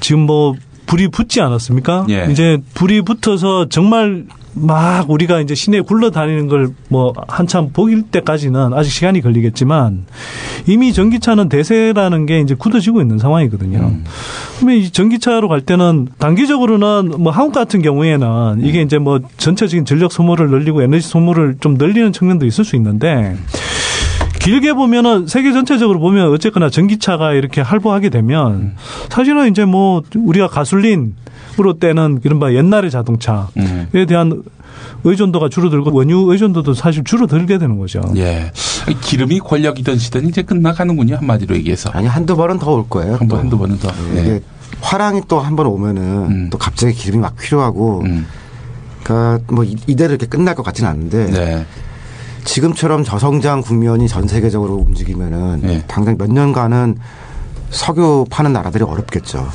[0.00, 0.54] 지금 뭐
[0.87, 2.06] 불이 붙지 않았습니까?
[2.11, 2.26] 예.
[2.30, 8.90] 이제 불이 붙어서 정말 막 우리가 이제 시내에 굴러다니는 걸 뭐 한참 보일 때까지는 아직
[8.90, 10.06] 시간이 걸리겠지만
[10.66, 13.92] 이미 전기차는 대세라는 게 이제 굳어지고 있는 상황이거든요.
[14.58, 20.10] 그러면 이 전기차로 갈 때는 단기적으로는 뭐 한국 같은 경우에는 이게 이제 뭐 전체적인 전력
[20.12, 23.36] 소모를 늘리고 에너지 소모를 좀 늘리는 측면도 있을 수 있는데
[24.40, 28.74] 길게 보면은 세계 전체적으로 보면 어쨌거나 전기차가 이렇게 할보하게 되면
[29.10, 31.14] 사실은 이제 뭐 우리가 가솔린
[31.58, 34.42] 으로 떼는 이른바 옛날의 자동차에 대한
[35.04, 38.00] 의존도가 줄어들고 원유 의존도도 사실 줄어들게 되는 거죠.
[38.16, 38.52] 예.
[39.02, 41.16] 기름이 권력이던 시대는 이제 끝나가는군요.
[41.16, 41.90] 한마디로 얘기해서.
[41.90, 43.16] 아니 한두 번은 더 올 거예요.
[43.16, 43.88] 한 번, 한두 번은 더.
[44.16, 44.20] 예.
[44.20, 44.40] 이게
[44.80, 46.50] 화랑이 또 한 번 오면은 음.
[46.50, 48.04] 또 갑자기 기름이 막 필요하고
[49.02, 51.66] 그러니까 뭐 이- 이대로 이렇게 끝날 것 같지는 않은데 네.
[52.44, 55.84] 지금처럼 저성장 국면이 전 세계적으로 움직이면은 네.
[55.86, 56.96] 당장 몇 년간은
[57.70, 59.48] 석유 파는 나라들이 어렵겠죠.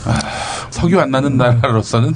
[0.70, 2.14] 석유 안 나는 나라로서는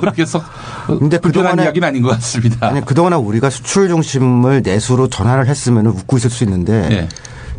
[0.00, 0.44] 그렇게 썩
[0.86, 2.68] 근데 불편한 그동안에- 이야기는 아닌 것 같습니다.
[2.68, 7.08] 아니 그동안에 우리가 수출 중심을 내수로 전환을 했으면 웃고 있을 수 있는데 예.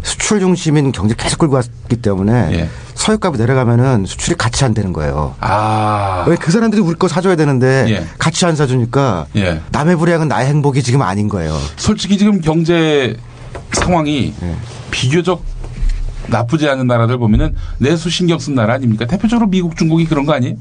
[0.02, 2.70] 수출 중심인 경제 계속 끌고 왔기 때문에 예.
[2.94, 5.36] 서유값이 내려가면은 수출이 같이 안 되는 거예요.
[5.42, 6.24] 아.
[6.28, 8.06] 왜 그 사람들이 우리 거 사줘야 되는데 예.
[8.18, 9.62] 같이 안 사주니까 예.
[9.72, 11.58] 남의 불행은 나의 행복이 지금 아닌 거예요.
[11.76, 13.18] 솔직히 지금 경제
[13.74, 14.56] 상황이 예.
[14.92, 15.44] 비교적
[16.30, 19.06] 나쁘지 않은 나라들 보면은 내수 신경 쓴 나라 아닙니까?
[19.06, 20.56] 대표적으로 미국, 중국이 그런 거 아니에요?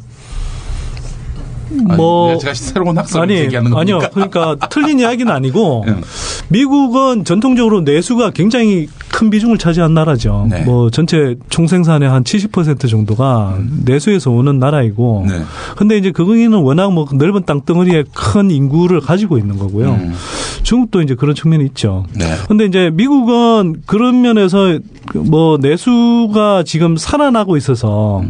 [1.96, 3.96] 뭐 아니, 제가 새로운 학설을 아니 제기하는 겁니까?
[3.98, 5.96] 아니요 그러니까 틀린 이야기는 아니고 예.
[6.48, 10.46] 미국은 전통적으로 내수가 굉장히 큰 비중을 차지한 나라죠.
[10.48, 10.62] 네.
[10.62, 15.26] 뭐 전체 총생산의 한 70% 정도가 내수에서 오는 나라이고.
[15.28, 15.42] 네.
[15.76, 19.90] 근데 이제 거기는 워낙 뭐 넓은 땅덩어리에 큰 인구를 가지고 있는 거고요.
[19.90, 20.14] 음.
[20.62, 22.06] 중국도 이제 그런 측면이 있죠.
[22.14, 22.26] 네.
[22.46, 24.78] 근데 이제 미국은 그런 면에서
[25.14, 28.22] 뭐 내수가 지금 살아나고 있어서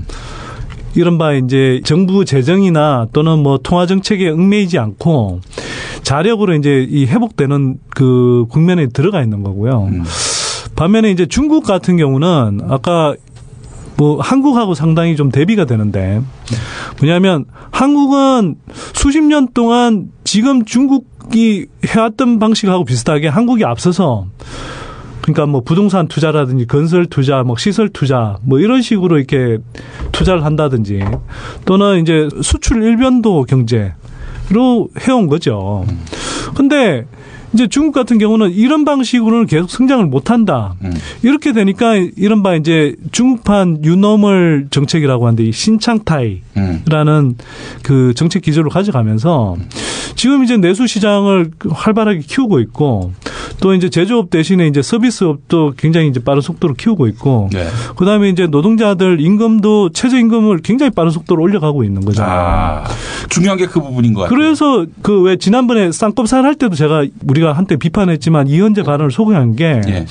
[0.94, 5.40] 이른바 이제 정부 재정이나 또는 뭐 통화 정책에 얽매이지 않고
[6.02, 9.90] 자력으로 이제 이 회복되는 그 국면에 들어가 있는 거고요.
[10.78, 13.16] 반면에 이제 중국 같은 경우는 아까
[13.96, 16.22] 뭐 한국하고 상당히 좀 대비가 되는데
[17.00, 18.54] 뭐냐면 한국은
[18.94, 24.26] 수십 년 동안 지금 중국이 해왔던 방식하고 비슷하게 한국이 앞서서
[25.22, 29.58] 그러니까 뭐 부동산 투자라든지 건설 투자, 뭐 시설 투자, 뭐 이런 식으로 이렇게
[30.12, 31.00] 투자를 한다든지
[31.64, 35.84] 또는 이제 수출 일변도 경제로 해온 거죠.
[36.54, 37.04] 근데
[37.54, 40.74] 이제 중국 같은 경우는 이런 방식으로는 계속 성장을 못 한다.
[41.22, 46.40] 이렇게 되니까 이른바 이제 중국판 유노멀 정책이라고 하는데 이 신창타이
[46.88, 47.36] 라는
[47.82, 49.56] 그 정책 기조를 가져가면서
[50.16, 53.12] 지금 이제 내수 시장을 활발하게 키우고 있고
[53.60, 57.66] 또 이제 제조업 대신에 이제 서비스업도 굉장히 이제 빠른 속도로 키우고 있고 네.
[57.96, 62.22] 그다음에 이제 노동자들 임금도 최저 임금을 굉장히 빠른 속도로 올려가고 있는 거죠.
[62.24, 62.84] 아,
[63.28, 64.36] 중요한 게 그 부분인 것 같아요.
[64.36, 69.80] 그래서 그 왜 지난번에 쌍꺼살 할 때도 제가 우리가 한때 비판했지만 이현재 발언을 소개한 게
[69.88, 70.06] 예.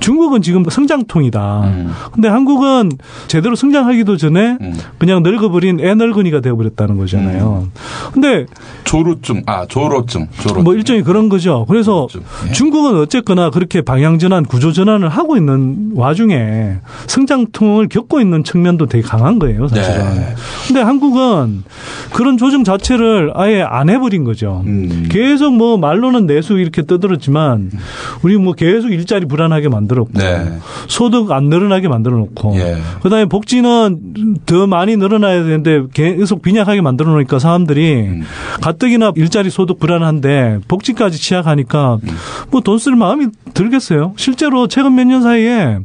[0.00, 1.60] 중국은 지금 성장통이다.
[1.64, 1.92] 음.
[2.12, 2.92] 근데 한국은
[3.26, 4.56] 제대로 성장하기도 전에
[4.98, 7.68] 그냥 늙어버린 애 늙은이가 되어버렸다는 거잖아요.
[8.12, 8.46] 근데
[8.84, 10.62] 조루증, 아 조로증, 조로.
[10.62, 11.64] 뭐 일종의 그런 거죠.
[11.68, 12.08] 그래서
[12.48, 12.52] 예.
[12.52, 16.76] 중국은 어쨌거나 그렇게 방향 전환, 구조 전환을 하고 있는 와중에
[17.06, 20.14] 성장통을 겪고 있는 측면도 되게 강한 거예요, 사실은.
[20.14, 20.34] 네.
[20.66, 21.64] 근데 한국은
[22.12, 24.62] 그런 조정 자체를 아예 안 해버린 거죠.
[24.66, 25.08] 음.
[25.10, 27.70] 계속 뭐 말로는 내수 이렇게 떠들었지만
[28.22, 30.58] 우리 뭐 계속 일자리 불안하게 만들었고 네.
[30.88, 32.76] 소득 안 늘어나게 만들어 놓고 예.
[33.02, 38.22] 그다음에 복지는 더 많이 늘어나야 되는데 계속 빈약하게 만들어 놓으니까 사람들이 음.
[38.60, 42.08] 가뜩이나 일자리 소득 불안한데 복지까지 취약하니까 음.
[42.50, 44.14] 뭐돈 쓸 마음이 들겠어요.
[44.16, 45.78] 실제로 최근 몇 년 사이에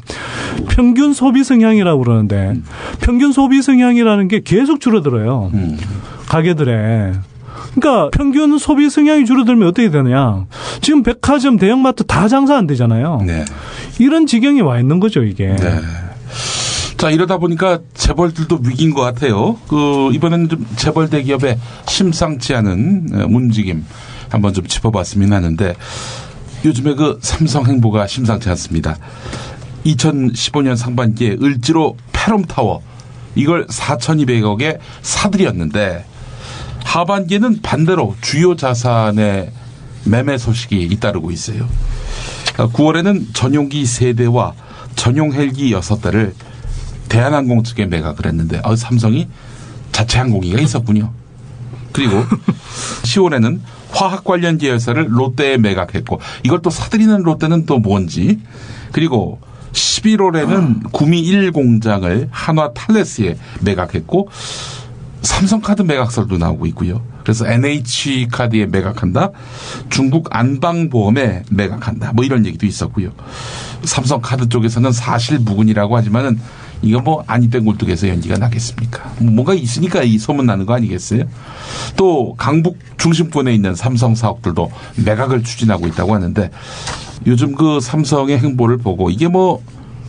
[0.70, 2.64] 평균 소비 성향이라고 그러는데 음.
[3.02, 5.52] 평균 소비 성향이라는 게 계속 줄어들어요.
[6.28, 7.14] 가게들에.
[7.76, 10.46] 그러니까 평균 소비 성향이 줄어들면 어떻게 되느냐.
[10.82, 13.22] 지금 백화점, 대형마트 다 장사 안 되잖아요.
[13.26, 13.46] 네.
[14.00, 15.56] 이런 지경에 와 있는 거죠, 이게.
[16.98, 19.56] 자 이러다 보니까 재벌들도 위기인 것 같아요.
[19.68, 23.86] 그 이번에는 좀 재벌 대기업의 심상치 않은 어, 움직임
[24.30, 25.76] 한번 좀 짚어봤으면 하는데
[26.66, 28.98] 요즘에 그 삼성 행보가 심상치 않습니다.
[29.86, 32.82] 2015년 상반기에 을지로 페롬타워
[33.36, 36.04] 이걸 4,200억에 사들였는데
[36.84, 39.52] 하반기에는 반대로 주요 자산의
[40.04, 41.70] 매매 소식이 잇따르고 있어요.
[42.56, 44.54] 9월에는 전용기 세대와
[44.96, 46.34] 전용 헬기 6대를
[47.10, 49.28] 대한항공 측에 매각을 했는데 어, 삼성이
[49.92, 51.12] 자체 항공기가 있었군요.
[51.92, 52.24] 그리고
[53.04, 53.60] 10월에는
[53.92, 58.40] 화학 관련 계열사를 롯데에 매각했고 이걸 또 사들이는 롯데는 또 뭔지
[58.92, 59.40] 그리고
[59.72, 64.30] 11월에는 구미 1 공장을 한화 탈레스에 매각했고
[65.22, 67.02] 삼성카드 매각설도 나오고 있고요.
[67.24, 69.32] 그래서 NH 카드에 매각한다.
[69.90, 72.14] 중국 안방보험에 매각한다.
[72.14, 73.12] 뭐 이런 얘기도 있었고요.
[73.84, 76.40] 삼성카드 쪽에서는 사실 무근이라고 하지만은
[76.82, 79.12] 이거 뭐 아니된 굴뚝에서 연기가 나겠습니까?
[79.20, 81.24] 뭐 뭔가 있으니까 이 소문 나는 거 아니겠어요?
[81.96, 84.72] 또 강북 중심권에 있는 삼성 사업들도
[85.06, 86.50] 매각을 추진하고 있다고 하는데
[87.26, 89.62] 요즘 그 삼성의 행보를 보고 이게 뭐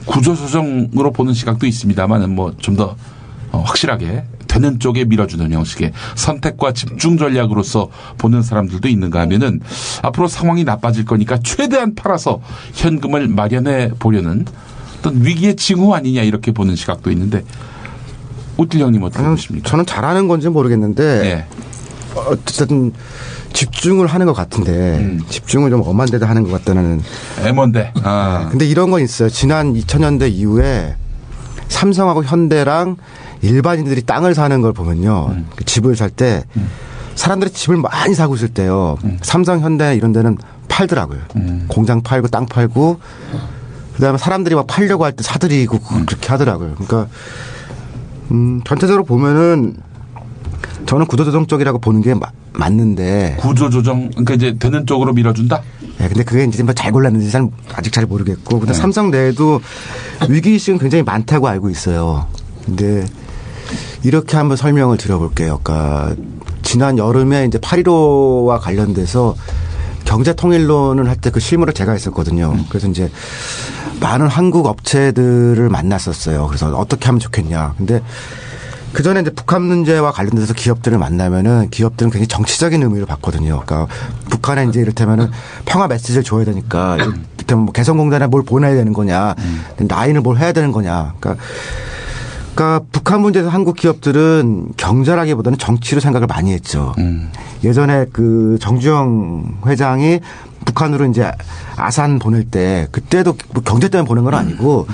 [0.06, 2.96] 구조조정으로 보는 시각도 있습니다만은 뭐 좀 더
[3.50, 9.60] 확실하게 되는 쪽에 밀어주는 형식의 선택과 집중 전략으로서 보는 사람들도 있는가 하면은
[10.02, 12.40] 앞으로 상황이 나빠질 거니까 최대한 팔아서
[12.74, 14.44] 현금을 마련해 보려는
[14.98, 17.44] 어떤 위기의 징후 아니냐 이렇게 보는 시각도 있는데
[18.56, 19.68] 오til 형님 어떻게 보십니까?
[19.68, 21.46] 저는 잘하는 건지 모르겠는데 네.
[22.14, 22.92] 어쨌든
[23.52, 27.00] 집중을 하는 것 같은데 집중을 좀 엄한 데다 하는 것 같다는
[27.44, 27.92] 애먼데.
[28.02, 28.48] 아.
[28.50, 29.28] 근데 이런 건 있어요.
[29.28, 30.96] 지난 2000년대 이후에
[31.68, 32.96] 삼성하고 현대랑
[33.42, 35.28] 일반인들이 땅을 사는 걸 보면요.
[35.30, 35.46] 음.
[35.54, 36.44] 그 집을 살때
[37.14, 38.96] 사람들이 집을 많이 사고 있을 때요.
[39.04, 39.18] 음.
[39.22, 40.36] 삼성, 현대 이런 데는
[40.68, 41.20] 팔더라고요.
[41.68, 43.00] 공장 팔고 땅 팔고
[43.98, 46.06] 그다음에 사람들이 막 팔려고 할 때 사들이고 음.
[46.06, 46.74] 그렇게 하더라고요.
[46.74, 47.08] 그러니까
[48.30, 49.76] 음, 전체적으로 보면은
[50.86, 55.62] 저는 구조조정 쪽이라고 보는 게 마- 맞는데 구조조정 그러니까 이제 되는 쪽으로 밀어준다.
[55.98, 58.78] 네, 근데 그게 이제 뭐잘 골랐는지 잘 아직 잘 모르겠고 근데 네.
[58.78, 59.60] 삼성 내에도
[60.28, 62.26] 위기 의식은 굉장히 많다고 알고 있어요.
[62.64, 63.04] 근데
[64.04, 65.60] 이렇게 한번 설명을 드려볼게요.
[65.62, 66.14] 그러니까
[66.62, 69.34] 지난 여름에 이제 8.15와 관련돼서
[70.08, 72.56] 경제 통일론을 할 때 그 실무를 제가 했었거든요.
[72.70, 73.10] 그래서 이제
[74.00, 76.46] 많은 한국 업체들을 만났었어요.
[76.46, 77.74] 그래서 어떻게 하면 좋겠냐.
[77.76, 78.00] 근데
[78.94, 83.62] 그 전에 이제 북한 문제와 관련돼서 기업들을 만나면은 기업들은 굉장히 정치적인 의미로 봤거든요.
[83.66, 83.86] 그러니까
[84.30, 85.30] 북한에 이제 이를테면은
[85.66, 89.34] 평화 메시지를 줘야 되니까 이를테면 뭐 개성공단에 뭘 보내야 되는 거냐,
[89.86, 91.14] 라인을 뭘 해야 되는 거냐.
[91.20, 91.44] 그러니까
[92.58, 96.92] 그러니까 북한 문제에서 한국 기업들은 경제라기보다는 정치로 생각을 많이 했죠.
[97.62, 100.18] 예전에 그 정주영 회장이
[100.64, 101.30] 북한으로 이제
[101.76, 104.88] 아산 보낼 때 그때도 뭐 경제 때문에 보낸 건 아니고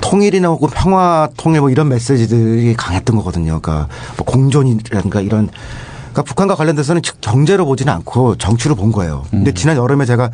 [0.00, 3.60] 통일이나 혹은 평화 통일 뭐 이런 메시지들이 강했던 거거든요.
[3.60, 5.50] 그러니까 뭐 공존이라든가 이런
[6.10, 9.22] 그러니까 북한과 관련돼서는 즉 경제로 보지는 않고 정치로 본 거예요.
[9.30, 10.32] 근데 지난 여름에 제가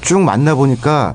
[0.00, 1.14] 쭉 만나 보니까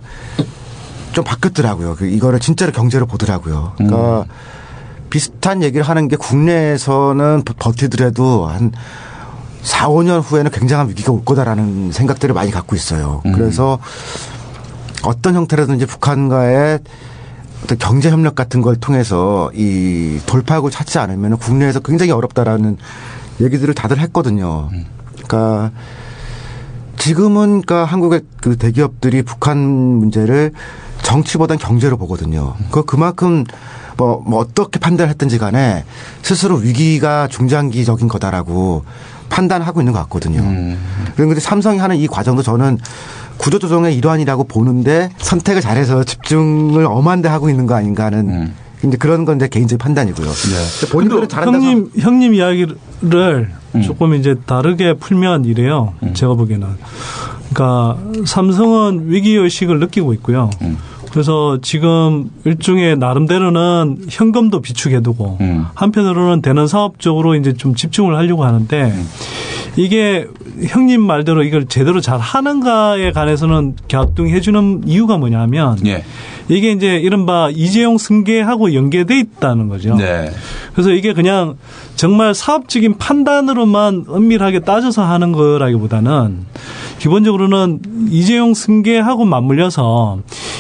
[1.11, 1.95] 좀 바뀌었더라고요.
[1.95, 3.73] 그 이거를 진짜로 경제로 보더라고요.
[3.75, 4.25] 그러니까
[5.17, 8.71] 비슷한 얘기를 하는 게 국내에서는 버- 버티더라도 한
[9.61, 13.21] 4, 5년 후에는 굉장한 위기가 올 거다라는 생각들을 많이 갖고 있어요.
[13.35, 13.77] 그래서
[15.03, 16.79] 어떤 형태라든지 북한과의
[17.63, 22.77] 어떤 경제 협력 같은 걸 통해서 이 돌파구를 찾지 않으면 국내에서 굉장히 어렵다라는
[23.39, 24.69] 얘기들을 다들 했거든요.
[25.13, 25.69] 그러니까
[26.97, 30.53] 지금은 그러니까 한국의 그 대기업들이 북한 문제를
[31.03, 32.55] 정치보단 경제로 보거든요.
[32.71, 33.43] 그 그만큼
[33.97, 35.83] 뭐, 뭐 어떻게 판단했든지 간에
[36.21, 38.83] 스스로 위기가 중장기적인 거다라고
[39.29, 40.41] 판단하고 있는 것 같거든요.
[41.15, 42.77] 그런데 삼성이 하는 이 과정도 저는
[43.37, 48.53] 구조조정의 일환이라고 보는데 선택을 잘해서 집중을 엄한데 하고 있는 거 아닌가 하는
[48.85, 50.29] 이제 그런 건제 개인적인 판단이고요.
[50.91, 51.51] 본인들은 잘한다.
[51.57, 52.77] 형님 형님 이야기를
[53.83, 55.93] 조금 이제 다르게 풀면 이래요.
[56.13, 56.67] 제가 보기에는.
[57.53, 60.49] 그러니까 삼성은 위기 의식을 느끼고 있고요.
[61.13, 65.37] 그래서 지금 일종의 나름대로는 현금도 비축해두고
[65.75, 68.91] 한편으로는 되는 사업 적으로 이제 좀 집중을 하려고 하는데
[69.75, 70.27] 이게
[70.67, 76.03] 형님 말대로 이걸 제대로 잘 하는가에 관해서는 갸뚱해 주는 이유가 뭐냐면 예.
[76.49, 79.95] 이게 이제 이른바 이재용 승계하고 연계돼 있다는 거죠.
[79.95, 80.29] 네.
[80.73, 81.55] 그래서 이게 그냥
[81.95, 86.45] 정말 사업적인 판단으로만 은밀하게 따져서 하는 거라기보다는
[86.99, 90.19] 기본적으로는 이재용 승계하고 맞물려서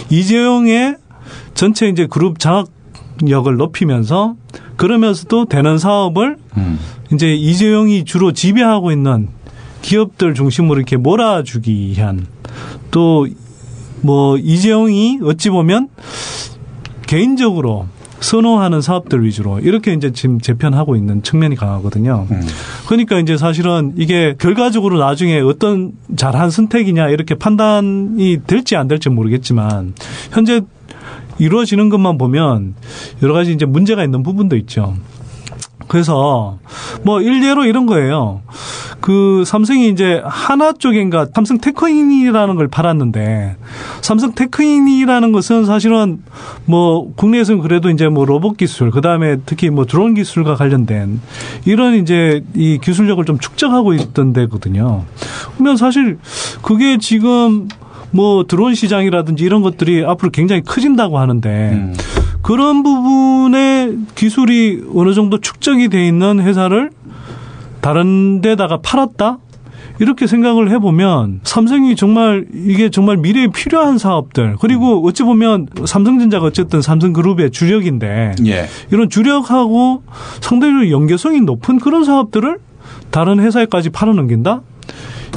[0.09, 0.95] 이재용의
[1.53, 4.35] 전체 이제 그룹 장악력을 높이면서
[4.75, 6.37] 그러면서도 되는 사업을
[7.13, 9.29] 이제 이재용이 주로 지배하고 있는
[9.81, 12.27] 기업들 중심으로 이렇게 몰아주기 위한
[12.91, 13.27] 또
[14.03, 15.87] 뭐 이재용이 어찌 보면
[17.07, 17.87] 개인적으로
[18.19, 22.27] 선호하는 사업들 위주로 이렇게 이제 지금 재편하고 있는 측면이 강하거든요.
[22.87, 29.93] 그러니까 이제 사실은 이게 결과적으로 나중에 어떤 잘한 선택이냐 이렇게 판단이 될지 안 될지 모르겠지만
[30.31, 30.61] 현재
[31.39, 32.75] 이루어지는 것만 보면
[33.21, 34.95] 여러 가지 이제 문제가 있는 부분도 있죠.
[35.87, 36.57] 그래서
[37.03, 38.41] 뭐 일례로 이런 거예요.
[38.99, 43.57] 그 삼성이 이제 한화 쪽인가 삼성 테크윈이라는 걸 팔았는데
[44.01, 46.19] 삼성 테크윈이라는 것은 사실은
[46.65, 51.19] 뭐 국내에서는 그래도 이제 뭐 로봇 기술 그다음에 특히 뭐 드론 기술과 관련된
[51.65, 55.03] 이런 이제 이 기술력을 좀 축적하고 있던 데거든요.
[55.55, 56.17] 그러면 사실
[56.61, 57.67] 그게 지금
[58.11, 61.93] 뭐 드론 시장이라든지 이런 것들이 앞으로 굉장히 커진다고 하는데
[62.43, 66.91] 그런 부분의 기술이 어느 정도 축적이 돼 있는 회사를
[67.81, 69.39] 다른 데다가 팔았다?
[69.99, 76.81] 이렇게 생각을 해보면 삼성이 정말 이게 정말 미래에 필요한 사업들 그리고 어찌 보면 삼성전자가 어쨌든
[76.81, 78.65] 삼성그룹의 주력인데 예.
[78.91, 80.03] 이런 주력하고
[80.41, 82.57] 상대적으로 연계성이 높은 그런 사업들을
[83.11, 84.61] 다른 회사에까지 팔아넘긴다?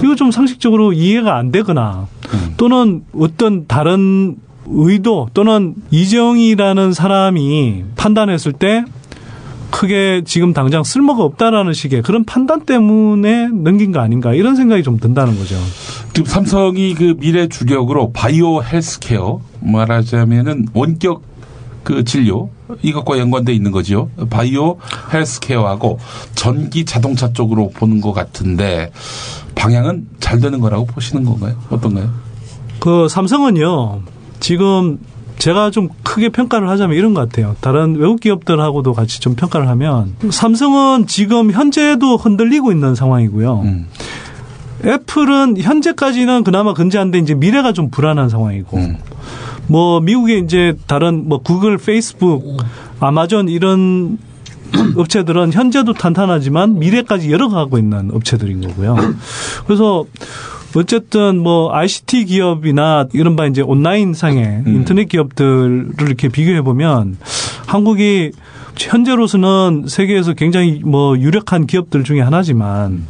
[0.03, 2.09] 이거 좀 상식적으로 이해가 안 되거나
[2.57, 4.37] 또는 어떤 다른
[4.69, 8.85] 의도 또는 이정이라는 사람이 판단했을 때
[9.71, 14.99] 크게 지금 당장 쓸모가 없다라는 식의 그런 판단 때문에 넘긴 거 아닌가 이런 생각이 좀
[14.99, 15.57] 든다는 거죠.
[16.13, 21.23] 지금 삼성이 그 미래 주력으로 바이오 헬스케어 말하자면은 원격
[21.83, 22.49] 그 진료
[22.83, 24.09] 이것과 연관돼 있는 거죠.
[24.31, 24.79] 바이오
[25.13, 25.99] 헬스케어하고
[26.35, 28.91] 전기 자동차 쪽으로 보는 것 같은데
[29.55, 31.55] 방향은 잘 되는 거라고 보시는 건가요?
[31.71, 32.11] 어떤가요?
[32.81, 34.99] 그 삼성은요 지금
[35.39, 37.57] 제가 좀 크게 평가를 하자면 이런 것 같아요.
[37.61, 43.65] 다른 외국 기업들하고도 같이 좀 평가를 하면 삼성은 지금 현재도 흔들리고 있는 상황이고요.
[44.85, 48.79] 애플은 현재까지는 그나마 근제한데 이제 미래가 좀 불안한 상황이고
[49.69, 52.57] 뭐 미국의 이제 다른 뭐 구글, 페이스북,
[53.01, 54.19] 아마존 이런
[54.97, 58.97] 업체들은 현재도 탄탄하지만 미래까지 열어가고 있는 업체들인 거고요.
[59.67, 60.05] 그래서
[60.77, 67.17] 어쨌든 뭐 ICT 기업이나 이른바 이제 온라인 상의 인터넷 기업들을 이렇게 비교해 보면
[67.67, 68.33] 한국이
[68.79, 73.07] 현재로서는 세계에서 굉장히 뭐 유력한 기업들 중에 하나지만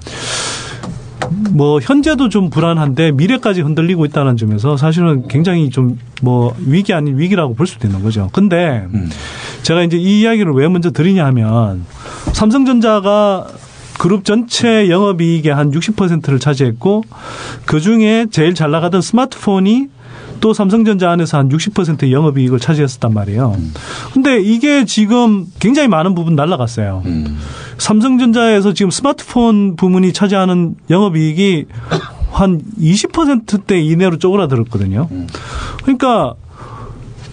[1.51, 7.55] 뭐 현재도 좀 불안한데 미래까지 흔들리고 있다는 점에서 사실은 굉장히 좀 뭐 위기 아닌 위기라고
[7.55, 8.31] 볼 수도 있는 거죠.
[8.33, 8.87] 근데
[9.63, 11.85] 제가 이제 이 이야기를 왜 먼저 드리냐 하면
[12.33, 13.47] 삼성전자가
[13.99, 17.03] 그룹 전체 영업이익의 한 60%를 차지했고
[17.65, 19.89] 그 중에 제일 잘 나가던 스마트폰이
[20.41, 23.57] 또 삼성전자 안에서 한 60% 영업이익을 차지했었단 말이에요.
[24.13, 27.03] 근데 이게 지금 굉장히 많은 부분 날라갔어요.
[27.79, 31.67] 삼성전자에서 지금 스마트폰 부문이 차지하는 영업이익이
[32.31, 35.09] 한 20%대 이내로 쪼그라들었거든요.
[35.83, 36.35] 그러니까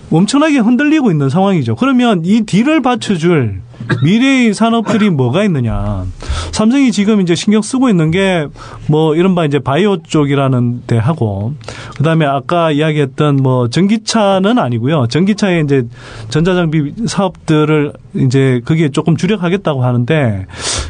[0.10, 1.76] 엄청나게 흔들리고 있는 상황이죠.
[1.76, 3.62] 그러면 이 뒤를 받쳐줄
[4.04, 6.06] 미래의 산업들이 뭐가 있느냐.
[6.52, 8.48] 삼성이 지금 이제 신경 쓰고 있는 게
[8.88, 11.54] 뭐 이른바 이제 바이오 쪽이라는 데 하고
[11.98, 15.08] 그다음에 아까 이야기했던 뭐 전기차는 아니고요.
[15.08, 15.88] 전기차에 이제
[16.30, 20.46] 전자장비 사업들을 이제 거기에 조금 주력하겠다고 하는데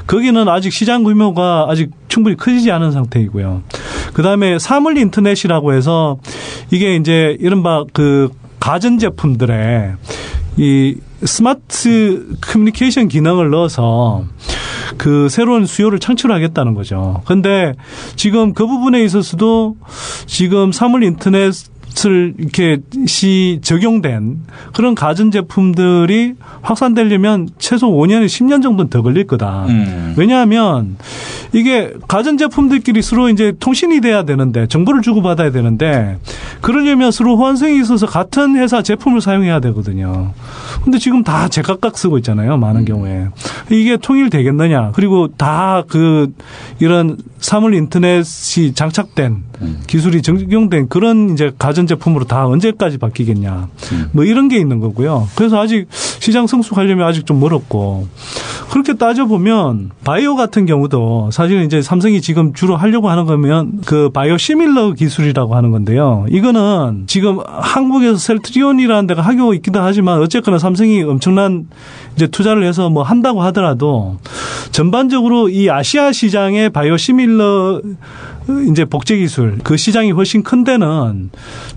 [0.08, 3.62] 거기는 아직 시장 규모가 아직 충분히 커지지 않은 상태이고요.
[4.14, 6.18] 그다음에 사물 인터넷이라고 해서
[6.72, 8.30] 이게 이제 이른바 그
[8.60, 9.94] 가전 제품들에
[10.58, 14.26] 이 스마트 커뮤니케이션 기능을 넣어서
[14.98, 17.22] 그 새로운 수요를 창출하겠다는 거죠.
[17.26, 17.74] 근데
[18.16, 19.78] 지금 그 부분에 있어서도
[20.26, 21.54] 지금 사물 인터넷
[22.06, 24.42] 을 이렇게 시 적용된
[24.74, 29.66] 그런 가전 제품들이 확산되려면 최소 5년에 10년 정도는 더 걸릴 거다.
[30.18, 30.98] 왜냐하면
[31.54, 36.18] 이게 가전 제품들끼리 서로 이제 통신이 돼야 되는데 정보를 주고 받아야 되는데
[36.62, 40.34] 그러려면 서로 호환성이 있어서 같은 회사 제품을 사용해야 되거든요.
[40.84, 42.58] 근데 지금 다 제각각 쓰고 있잖아요.
[42.58, 43.28] 많은 경우에.
[43.70, 44.92] 이게 통일되겠느냐.
[44.94, 46.34] 그리고 다 그
[46.80, 49.44] 이런 사물 인터넷이 장착된
[49.88, 53.68] 기술이 적용된 그런 이제 가전 제품으로 다 언제까지 바뀌겠냐.
[54.12, 55.28] 뭐 이런 게 있는 거고요.
[55.36, 58.08] 그래서 아직 시장 성숙하려면 아직 좀 멀었고
[58.70, 64.38] 그렇게 따져보면 바이오 같은 경우도 사실은 이제 삼성이 지금 주로 하려고 하는 거면 그 바이오
[64.38, 66.26] 시밀러 기술이라고 하는 건데요.
[66.30, 71.68] 이거는 지금 한국에서 셀트리온이라는 데가 하고 있기도 하지만 어쨌거나 삼성이 엄청난
[72.16, 74.18] 이제 투자를 해서 뭐 한다고 하더라도
[74.72, 77.82] 전반적으로 이 아시아 시장의 바이오 시밀러
[78.70, 81.30] 이제 복제 기술 그 시장이 훨씬 큰 데는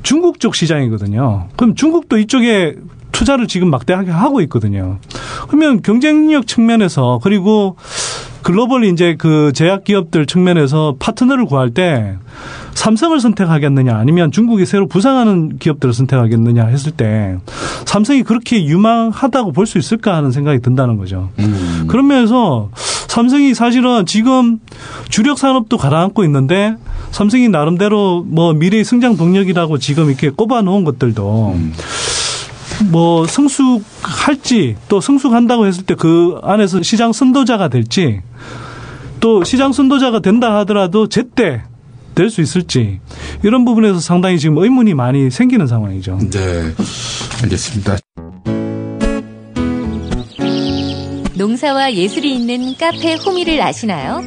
[0.02, 1.48] 중국 쪽 시장이거든요.
[1.56, 2.76] 그럼 중국도 이쪽에
[3.12, 4.98] 투자를 지금 막대하게 하고 있거든요.
[5.48, 7.76] 그러면 경쟁력 측면에서 그리고
[8.42, 12.16] 글로벌 이제 그 제약 기업들 측면에서 파트너를 구할 때
[12.74, 17.38] 삼성을 선택하겠느냐 아니면 중국이 새로 부상하는 기업들을 선택하겠느냐 했을 때
[17.86, 21.30] 삼성이 그렇게 유망하다고 볼 수 있을까 하는 생각이 든다는 거죠.
[21.88, 22.70] 그런 면에서
[23.16, 24.58] 삼성이 사실은 지금
[25.08, 26.76] 주력 산업도 가라앉고 있는데
[27.12, 31.58] 삼성이 나름대로 뭐 미래의 성장 동력이라고 지금 이렇게 꼽아 놓은 것들도
[32.90, 38.20] 뭐 성숙할지 또 성숙한다고 했을 때 그 안에서 시장 선도자가 될지
[39.20, 41.62] 또 시장 선도자가 된다 하더라도 제때
[42.14, 43.00] 될 수 있을지
[43.42, 46.18] 이런 부분에서 상당히 지금 의문이 많이 생기는 상황이죠.
[46.30, 46.74] 네,
[47.42, 47.96] 알겠습니다.
[51.36, 54.22] 농사와 예술이 있는 카페 호미를 아시나요?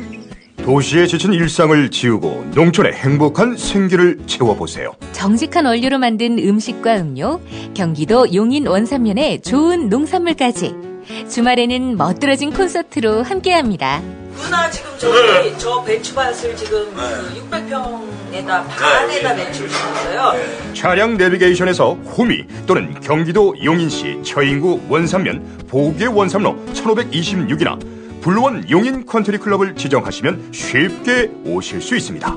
[0.57, 4.93] 도시에 지친 일상을 지우고 농촌의 행복한 생기를 채워보세요.
[5.11, 7.41] 정직한 원료로 만든 음식과 음료,
[7.73, 10.88] 경기도 용인 원산면의 좋은 농산물까지.
[11.29, 14.01] 주말에는 멋들어진 콘서트로 함께합니다.
[14.41, 20.33] 누나 지금 저기 저 배추밭을 지금 그 600평에다 반에다 배추를 심었어요.
[20.73, 29.75] 차량 내비게이션에서 호미 또는 경기도 용인시 처인구 원삼면 보계 원삼로 1526이나 블루원 용인 컨트리 클럽을
[29.75, 32.35] 지정하시면 쉽게 오실 수 있습니다.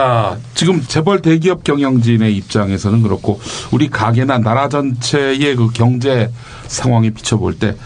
[0.00, 3.38] 자, 지금 재벌 대기업 경영진의 입장에서는 그렇고
[3.70, 6.30] 우리 가게나 나라 전체의 그 경제
[6.68, 7.76] 상황에 비춰볼 때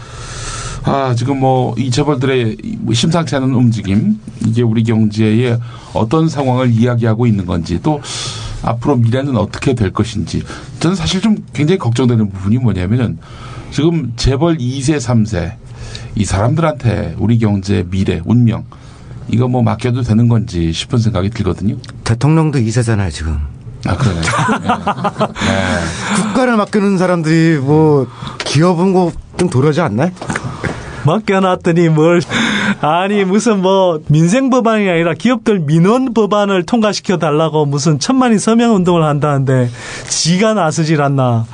[0.85, 5.57] 아, 지금 뭐 이 재벌들의 뭐 심상치 않은 움직임 이게 우리 경제에
[5.93, 8.01] 어떤 상황을 이야기하고 있는 건지 또
[8.63, 10.41] 앞으로 미래는 어떻게 될 것인지
[10.79, 13.17] 저는 사실 좀 굉장히 걱정되는 부분이 뭐냐면은
[13.71, 15.55] 지금 재벌 2세, 3세
[16.15, 18.63] 이 사람들한테 우리 경제 미래, 운명
[19.29, 21.77] 이거 뭐 맡겨도 되는 건지 싶은 생각이 들거든요.
[22.03, 23.39] 대통령도 2세잖아요, 지금.
[23.87, 24.21] 아, 그러네.
[26.15, 28.07] 국가를 맡기는 사람들이 뭐
[28.45, 30.11] 기업은 뭐좀 도려지 않나요?
[31.05, 32.21] 맡겨놨더니 뭘
[32.81, 39.03] 아니 무슨 뭐 민생 법안이 아니라 기업들 민원 법안을 통과시켜 달라고 무슨 천만인 서명 운동을
[39.03, 39.69] 한다는데
[40.07, 41.45] 지가 나서질 않나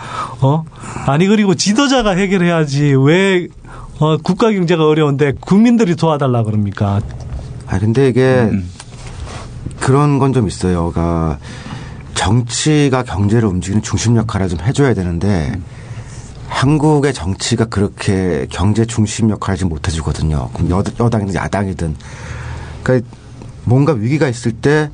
[0.42, 0.64] 어
[1.06, 3.48] 아니 그리고 지도자가 해결해야지 왜
[4.00, 7.02] 어, 국가 경제가 어려운데 국민들이 도와달라 그럽니까
[7.72, 8.52] 아 근데 이게
[9.80, 10.92] 그런 건 좀 있어요.
[10.92, 11.40] 그러니까
[12.14, 15.54] 정치가 경제를 움직이는 중심 역할을 좀 해줘야 되는데
[16.50, 20.50] 한국의 정치가 그렇게 경제 중심 역할을 지금 못 해주거든요.
[20.54, 21.96] 그럼 여, 여당이든 야당이든.
[22.84, 23.10] 그러니까
[23.64, 24.92] 뭔가 위기가 있을 때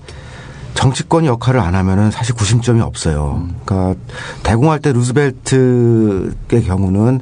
[0.75, 3.47] 정치권이 역할을 안 하면은 사실 구심점이 없어요.
[3.65, 3.99] 그러니까
[4.43, 7.21] 대공할 때 루즈벨트의 경우는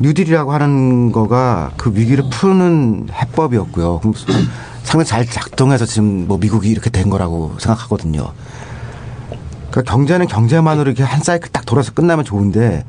[0.00, 4.00] 뉴딜이라고 하는 거가 그 위기를 푸는 해법이었고요.
[4.82, 8.32] 상당히 잘 작동해서 지금 뭐 미국이 이렇게 된 거라고 생각하거든요.
[9.70, 12.84] 그러니까 경제는 경제만으로 이렇게 한 사이클 딱 돌아서 끝나면 좋은데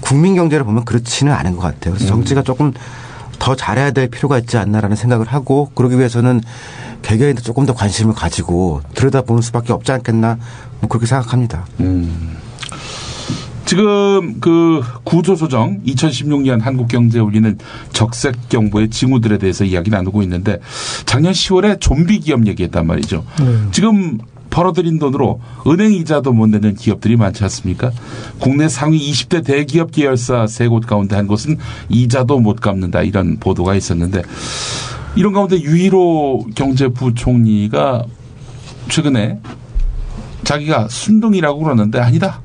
[0.00, 1.94] 국민 경제를 보면 그렇지는 않은 것 같아요.
[1.94, 2.72] 그래서 정치가 조금
[3.38, 6.40] 더 잘해야 될 필요가 있지 않나라는 생각을 하고 그러기 위해서는
[7.02, 10.38] 개개인도 조금 더 관심을 가지고 들여다보는 수밖에 없지 않겠나
[10.80, 11.66] 뭐 그렇게 생각합니다.
[13.72, 17.56] 지금 그 구조조정 2016년 한국경제에 올리는
[17.94, 20.58] 적색 경보의 징후들에 대해서 이야기 나누고 있는데
[21.06, 23.24] 작년 10월에 좀비 기업 얘기했단 말이죠.
[23.70, 24.18] 지금
[24.50, 27.90] 벌어들인 돈으로 은행 이자도 못 내는 기업들이 많지 않습니까?
[28.38, 31.56] 국내 상위 20대 대기업 계열사 세 곳 가운데 한 곳은
[31.88, 34.20] 이자도 못 갚는다 이런 보도가 있었는데
[35.16, 38.04] 이런 가운데 유일호 경제부총리가
[38.90, 39.38] 최근에
[40.44, 42.42] 자기가 순둥이라고 그러는데 아니다.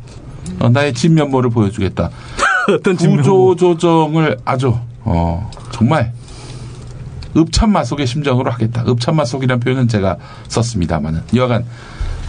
[0.59, 2.09] 어, 나의 진면모를 보여주겠다.
[2.69, 6.13] 어떤 구조 조정을 아주 어, 정말
[7.35, 8.83] 읍참마 속의 심정으로 하겠다.
[8.87, 11.65] 읍참마 속이라는 표현은 제가 썼습니다만은 여하간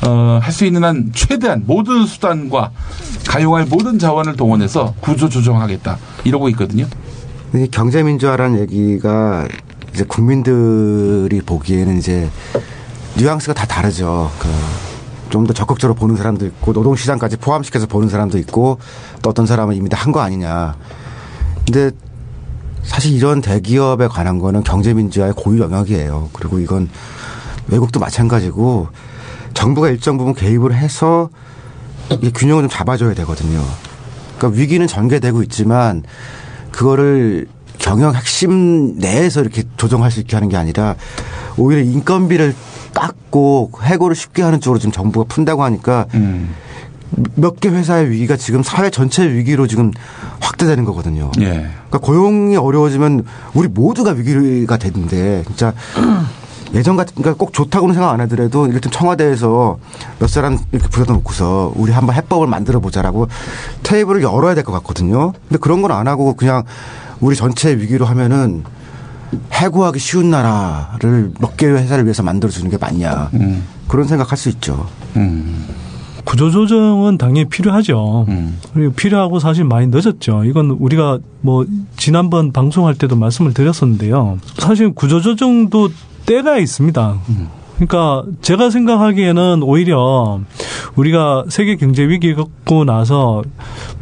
[0.07, 2.71] 어, 할 수 있는 한 최대한 모든 수단과
[3.27, 5.99] 가용할 모든 자원을 동원해서 구조 조정하겠다.
[6.25, 6.87] 이러고 있거든요.
[7.55, 9.49] 이 경제 민주화라는 얘기가
[9.93, 12.29] 이제 국민들이 보기에는 이제
[13.17, 14.31] 뉘앙스가 다 다르죠.
[14.39, 14.49] 그
[15.31, 18.79] 좀 더 적극적으로 보는 사람도 있고 노동시장까지 포함시켜서 보는 사람도 있고
[19.23, 20.77] 또 어떤 사람은 이미 다 한 거 아니냐.
[21.67, 21.91] 근데
[22.83, 26.31] 사실 이런 대기업에 관한 거는 경제민주화의 고유 영역이에요.
[26.33, 26.89] 그리고 이건
[27.69, 28.89] 외국도 마찬가지고
[29.55, 31.29] 정부가 일정 부분 개입을 해서
[32.23, 33.63] 이 균형을 좀 잡아줘야 되거든요.
[34.39, 36.05] 그러니까 위기는 전개되고 있지만
[36.73, 37.49] 그거를
[37.79, 40.95] 경영 핵심 내에서 이렇게 조정할 수 있게 하는 게 아니라
[41.57, 42.55] 오히려 인건비를
[42.99, 46.07] 깎고 해고를 쉽게 하는 쪽으로 지금 정부가 푼다고 하니까
[47.37, 49.93] 몇개 회사의 위기가 지금 사회 전체 위기로 지금
[50.41, 51.31] 확대되는 거거든요.
[51.41, 51.45] 예.
[51.89, 53.25] 그러니까 고용이 어려워지면
[53.55, 55.73] 우리 모두가 위기가 되는데 진짜
[56.75, 59.79] 예전 같은 그러니까 꼭 좋다고는 생각 안 하더라도 일단 청와대에서
[60.19, 63.27] 몇 사람 이렇게 불러다 놓고서 우리 한번 해법을 만들어 보자라고
[63.85, 65.33] 테이블을 열어야 될 것 같거든요.
[65.49, 66.65] 근데 그런 건 안 하고 그냥
[67.21, 68.65] 우리 전체 위기로 하면은
[69.53, 73.31] 해고하기 쉬운 나라를 몇 개의 회사를 위해서 만들어 주는 게 맞냐
[73.89, 74.87] 그런 생각할 수 있죠.
[76.25, 78.27] 구조조정은 당연히 필요하죠.
[78.75, 80.45] 그리고 필요하고 사실 많이 늦었죠.
[80.45, 81.65] 이건 우리가 뭐
[81.97, 84.39] 지난번 방송할 때도 말씀을 드렸었는데요.
[84.59, 85.89] 사실 구조조정도
[86.27, 87.19] 때가 있습니다.
[87.79, 90.41] 그러니까 제가 생각하기에는 오히려
[90.97, 93.43] 우리가 세계 경제 위기 겪고 나서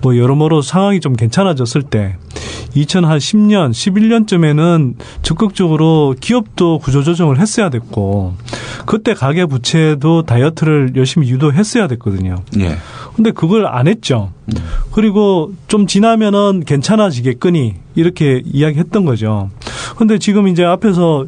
[0.00, 2.16] 뭐 여러모로 상황이 좀 괜찮아졌을 때
[2.74, 8.34] 2010년, 11년쯤에는 적극적으로 기업도 구조조정을 했어야 됐고
[8.86, 12.36] 그때 가계 부채도 다이어트를 열심히 유도했어야 됐거든요.
[12.58, 12.76] 예.
[13.16, 14.30] 근데 그걸 안 했죠.
[14.92, 19.50] 그리고 좀 지나면은 괜찮아지겠거니 이렇게 이야기했던 거죠.
[19.96, 21.24] 근데 지금 이제 앞에서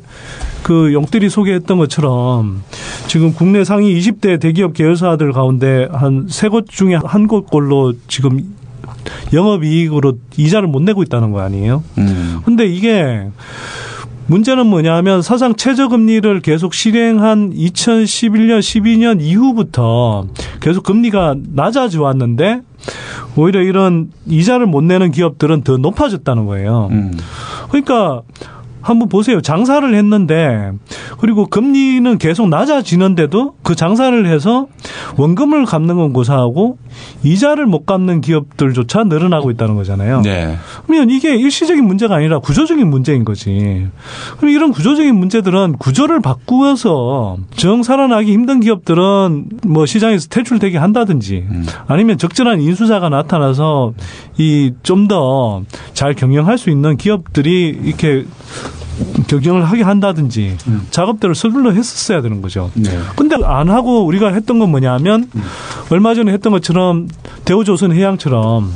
[0.62, 2.62] 그 영들이 소개했던 것처럼
[3.07, 8.55] 지금 국내 상위 20대 대기업 계열사들 가운데 한 세 곳 중에 한 곳꼴로 지금
[9.32, 11.82] 영업이익으로 이자를 못 내고 있다는 거 아니에요?
[11.99, 12.41] 음.
[12.45, 13.28] 근데 이게
[14.29, 20.26] 문제는 뭐냐 하면 사상 최저금리를 계속 실행한 2011년, 12년 이후부터
[20.61, 22.61] 계속 금리가 낮아져 왔는데
[23.37, 26.91] 오히려 이런 이자를 못 내는 기업들은 더 높아졌다는 거예요.
[27.68, 28.22] 그러니까
[28.89, 29.41] 한번 보세요.
[29.41, 30.72] 장사를 했는데
[31.20, 34.66] 그리고 금리는 계속 낮아지는데도 그 장사를 해서
[35.16, 36.78] 원금을 갚는 건 고사하고
[37.22, 40.22] 이자를 못 갚는 기업들조차 늘어나고 있다는 거잖아요.
[40.22, 40.57] 네.
[40.86, 43.86] 그러면 이게 일시적인 문제가 아니라 구조적인 문제인 거지.
[44.39, 51.47] 그럼 이런 구조적인 문제들은 구조를 바꾸어서 정 살아나기 힘든 기업들은 뭐 시장에서 퇴출되게 한다든지
[51.86, 53.93] 아니면 적절한 인수자가 나타나서
[54.39, 55.62] 이 좀 더
[55.95, 58.24] 잘 경영할 수 있는 기업들이 이렇게
[59.26, 60.57] 경영을 하게 한다든지
[60.90, 62.70] 작업들을 서둘러 했었어야 되는 거죠.
[62.74, 62.90] 네.
[63.16, 65.30] 근데 안 하고 우리가 했던 건 뭐냐면
[65.90, 67.09] 얼마 전에 했던 것처럼
[67.44, 68.72] 대우조선 해양처럼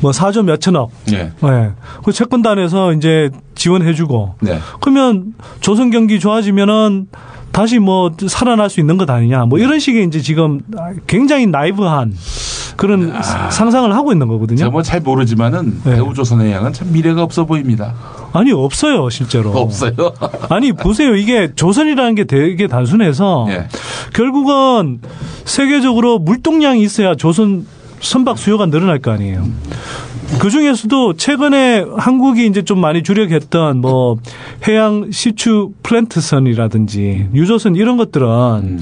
[0.00, 0.90] 뭐 4조 몇천억.
[1.12, 1.32] 예.
[1.40, 1.70] 네.
[2.04, 4.36] 그 채권단에서 이제 지원해주고.
[4.40, 4.58] 네.
[4.80, 7.08] 그러면 조선 경기 좋아지면은
[7.52, 9.44] 다시 뭐 살아날 수 있는 것 아니냐.
[9.46, 10.60] 뭐 이런 식의 이제 지금
[11.06, 12.14] 굉장히 나이브한
[12.76, 13.12] 그런
[13.50, 14.58] 상상을 하고 있는 거거든요.
[14.58, 15.94] 제가 뭐잘 모르지만은 네.
[15.94, 17.94] 대우조선해양은 참 미래가 없어 보입니다.
[18.34, 19.50] 아니 없어요 실제로.
[19.50, 19.92] 없어요.
[20.50, 23.68] 아니 보세요 이게 조선이라는 게 되게 단순해서 예.
[24.12, 25.00] 결국은
[25.44, 27.64] 세계적으로 물동량이 있어야 조선
[28.00, 29.46] 선박 수요가 늘어날 거 아니에요.
[30.38, 34.16] 그 중에서도 최근에 한국이 이제 좀 많이 주력했던 뭐
[34.66, 38.80] 해양 시추 플랜트선이라든지 유조선 이런 것들은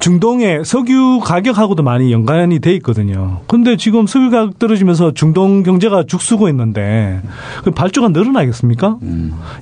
[0.00, 3.40] 중동의 석유 가격하고도 많이 연관이 돼 있거든요.
[3.46, 7.20] 근데 지금 석유 가격 떨어지면서 중동 경제가 죽쓰고 있는데
[7.64, 8.98] 그 발주가 늘어나겠습니까?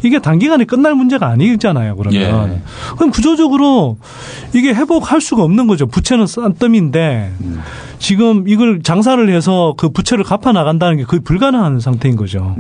[0.03, 1.97] 이게 단기간에 끝날 문제가 아니잖아요.
[1.97, 2.63] 그러면 예.
[2.97, 3.99] 그럼 구조적으로
[4.55, 5.87] 이게 회복할 수가 없는 거죠.
[5.87, 7.33] 부채는 싼 뜸인데
[7.99, 12.55] 지금 이걸 장사를 해서 그 부채를 갚아 나간다는 게 거의 불가능한 상태인 거죠.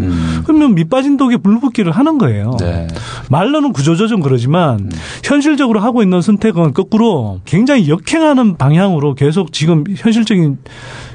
[0.44, 2.56] 그러면 밑빠진 독에 물붓기를 하는 거예요.
[2.58, 2.88] 네.
[3.30, 4.90] 말로는 구조조정 그러지만
[5.22, 10.58] 현실적으로 하고 있는 선택은 거꾸로 굉장히 역행하는 방향으로 계속 지금 현실적인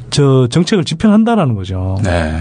[0.09, 1.97] 저 정책을 집행한다라는 거죠.
[2.03, 2.33] 네.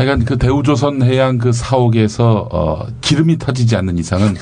[0.00, 4.34] 하여간 그 대우조선 해양 그 사옥에서 어, 기름이 터지지 않는 이상은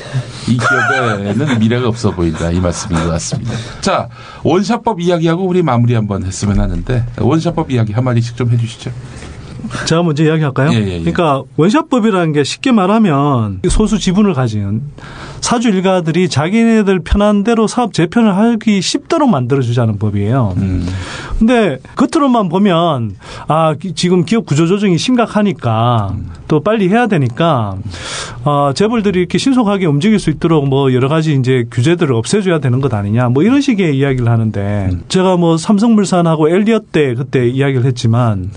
[0.49, 3.55] 이 기업에는 미래가 없어 보인다 이 말씀인 것 같습니다.
[3.81, 4.09] 자
[4.45, 8.93] 원샷법 이야기하고 우리 마무리 한번 했으면 하는데 원샷법 이야기 한 마디씩 좀 해주시죠.
[9.87, 10.71] 제가 먼저 이야기할까요?
[10.73, 10.99] 예, 예, 예.
[11.01, 14.83] 그러니까 원샷법이라는 게 쉽게 말하면 소수 지분을 가진
[15.41, 20.55] 사주 일가들이 자기네들 편한 대로 사업 재편을 하기 쉽도록 만들어주자는 법이에요.
[20.57, 20.87] 음.
[21.39, 23.17] 근데 겉으로만 보면
[23.47, 26.15] 아 기- 지금 기업 구조 조정이 심각하니까
[26.49, 27.77] 또 빨리 해야 되니까
[28.45, 32.93] 어, 재벌들이 이렇게 신속하게 움직일 수 있도록 뭐 여러 가지 이제 규제들을 없애줘야 되는 것
[32.95, 38.51] 아니냐 뭐 이런 식의 이야기를 하는데 제가 뭐 삼성물산하고 엘리엇 때 그때 이야기를 했지만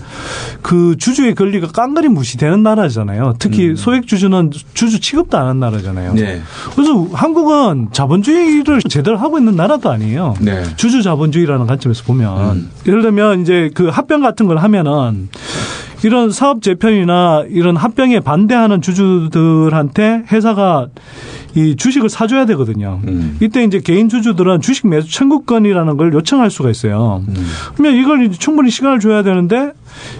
[0.62, 3.34] 그 주주의 권리가 깡그리 무시되는 나라잖아요.
[3.40, 6.14] 특히 소액 주주는 주주 취급도 안 하는 나라잖아요.
[6.14, 6.40] 네.
[6.76, 10.34] 그래서 한국은 자본주의를 제대로 하고 있는 나라도 아니에요.
[10.40, 10.62] 네.
[10.76, 15.28] 주주 자본주의라는 관점에서 보면 예를 들면 이제 그 합병 같은 걸 하면은
[16.04, 20.86] 이런 사업 재편이나 이런 합병에 반대하는 주주들한테 회사가
[21.54, 23.00] 이 주식을 사줘야 되거든요.
[23.40, 27.22] 이때 이제 개인 주주들은 주식 매수 청구권이라는 걸 요청할 수가 있어요.
[27.74, 29.72] 그러면 이걸 이제 충분히 시간을 줘야 되는데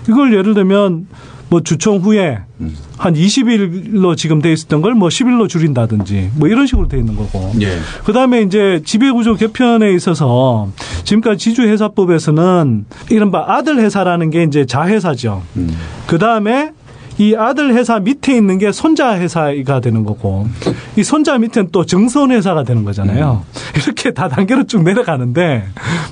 [0.09, 1.07] 이걸 예를 들면
[1.49, 2.39] 뭐 주총 후에
[2.97, 7.53] 한 20일로 지금 돼 있었던 걸 뭐 10일로 줄인다든지 뭐 이런 식으로 돼 있는 거고.
[7.61, 7.77] 예.
[8.05, 10.71] 그다음에 이제 지배구조 개편에 있어서
[11.05, 15.43] 지금까지 지주회사법에서는 이른바 아들 회사라는 게 이제 자회사죠.
[16.07, 16.73] 그다음에
[17.23, 20.49] 이 아들 회사 밑에 있는 게 손자 회사가 되는 거고
[20.97, 23.45] 이 손자 밑에는 또 정선 회사가 되는 거잖아요.
[23.77, 25.63] 이렇게 다 단계로 쭉 내려가는데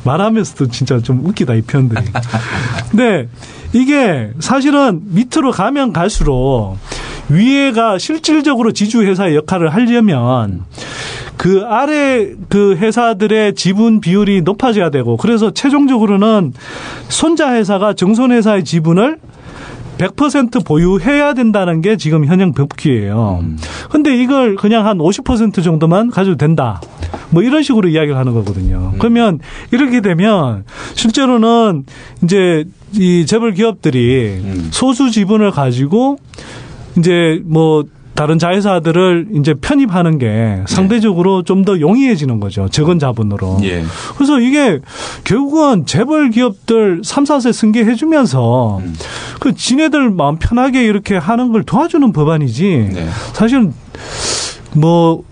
[0.05, 2.01] 말하면서도 진짜 좀 웃기다 이 표현들이.
[2.91, 3.29] 근데
[3.73, 6.77] 이게 사실은 밑으로 가면 갈수록
[7.29, 10.65] 위에가 실질적으로 지주 회사의 역할을 하려면
[11.37, 16.53] 그 아래 그 회사들의 지분 비율이 높아져야 되고 그래서 최종적으로는
[17.09, 19.19] 손자 회사가 정손 회사의 지분을
[20.01, 23.45] 100% 보유해야 된다는 게 지금 현행 법규예요.
[23.91, 26.81] 근데 이걸 그냥 한 50% 정도만 가져도 된다.
[27.29, 28.95] 뭐 이런 식으로 이야기를 하는 거거든요.
[28.99, 29.41] 그러면
[29.73, 31.85] 이렇게 되면 실제로는
[32.25, 34.41] 이제 이 재벌 기업들이
[34.71, 36.17] 소수 지분을 가지고
[36.99, 37.85] 이제 뭐
[38.21, 42.69] 다른 자회사들을 이제 편입하는 게 상대적으로 좀 더 용이해지는 거죠.
[42.69, 43.61] 적은 자본으로.
[43.63, 43.83] 예.
[44.15, 44.81] 그래서 이게
[45.25, 48.81] 결국은 재벌 기업들 3, 4세 승계해 주면서
[49.41, 52.91] 그 지네들 마음 편하게 이렇게 하는 걸 도와주는 법안이지.
[53.33, 53.73] 사실은
[54.75, 55.23] 뭐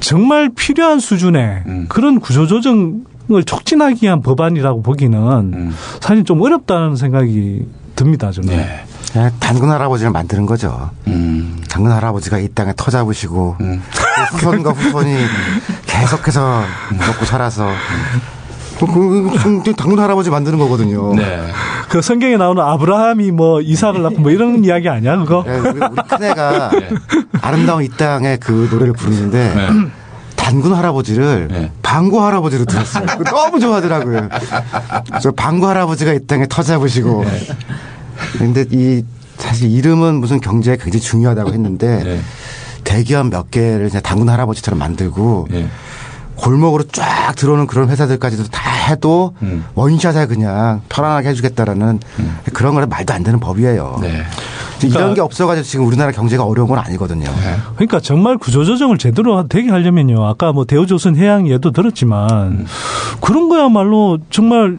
[0.00, 7.64] 정말 필요한 수준의 그런 구조조정 을 촉진하기 위한 법안이라고 보기는 사실 좀 어렵다는 생각이
[7.94, 8.30] 듭니다.
[8.30, 8.64] 저는.
[9.12, 10.90] 그냥 단군 할아버지를 만드는 거죠.
[11.68, 13.80] 단군 할아버지가 이 땅에 터 잡으시고 그
[14.32, 15.16] 후손과 후손이
[15.86, 17.70] 계속해서 먹고 살아서
[18.78, 21.14] 그, 그, 그, 당군 할아버지 만드는 거거든요.
[21.88, 25.44] 그 성경에 나오는 아브라함이 뭐 이삭을 낳고 뭐 이런 이야기 아니야 그거?
[25.46, 26.70] 네, 우리, 우리 큰애가
[27.40, 29.54] 아름다운 이 땅에 그 노래를 부르는데
[30.36, 33.06] 단군 할아버지를 방구 할아버지로 들었어요.
[33.24, 34.28] 너무 좋아하더라고요.
[35.22, 37.24] 저 방구 할아버지가 이 땅에 터 잡으시고.
[38.38, 39.04] 근데 이
[39.38, 42.20] 사실 이름은 무슨 경제에 굉장히 중요하다고 했는데
[42.84, 45.48] 대기업 몇 개를 그냥 당군 할아버지처럼 만들고
[46.36, 49.34] 골목으로 쫙 들어오는 그런 회사들까지도 다 해도
[49.74, 52.00] 원샷에 그냥 편안하게 해주겠다라는
[52.52, 54.00] 그런 거는 말도 안 되는 법이에요.
[54.88, 57.24] 이런 게 없어가지고 지금 우리나라 경제가 어려운 건 아니거든요.
[57.74, 60.24] 그러니까 정말 구조조정을 제대로 되게 하려면요.
[60.24, 62.66] 아까 뭐 대우조선 해양 예도 들었지만
[63.20, 64.78] 그런 거야말로 정말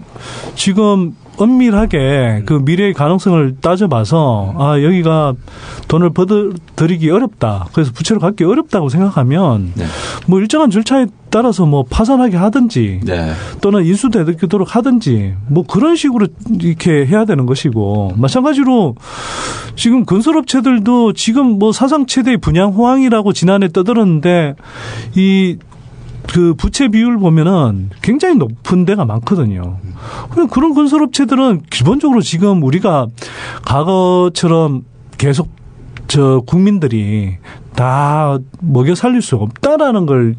[0.55, 5.33] 지금 엄밀하게 그 미래의 가능성을 따져봐서 아 여기가
[5.87, 7.67] 돈을 버들이기 어렵다.
[7.73, 9.85] 그래서 부채를 갚기 어렵다고 생각하면 네.
[10.27, 13.33] 뭐 일정한 절차에 따라서 뭐 파산하게 하든지 네.
[13.59, 16.27] 또는 인수되도록 하든지 뭐 그런 식으로
[16.61, 18.95] 이렇게 해야 되는 것이고 마찬가지로
[19.75, 24.55] 지금 건설업체들도 지금 뭐 사상 최대의 분양 호황이라고 지난해 떠들었는데
[25.13, 29.79] 이그 부채 비율 보면은 굉장히 높은 데가 많거든요.
[30.51, 33.07] 그런 건설업체들은 기본적으로 지금 우리가
[33.65, 34.85] 과거처럼
[35.17, 35.49] 계속
[36.07, 37.37] 저 국민들이
[37.75, 40.35] 다 먹여 살릴 수 없다라는 걸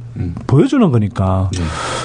[0.47, 1.51] 보여주는 거니까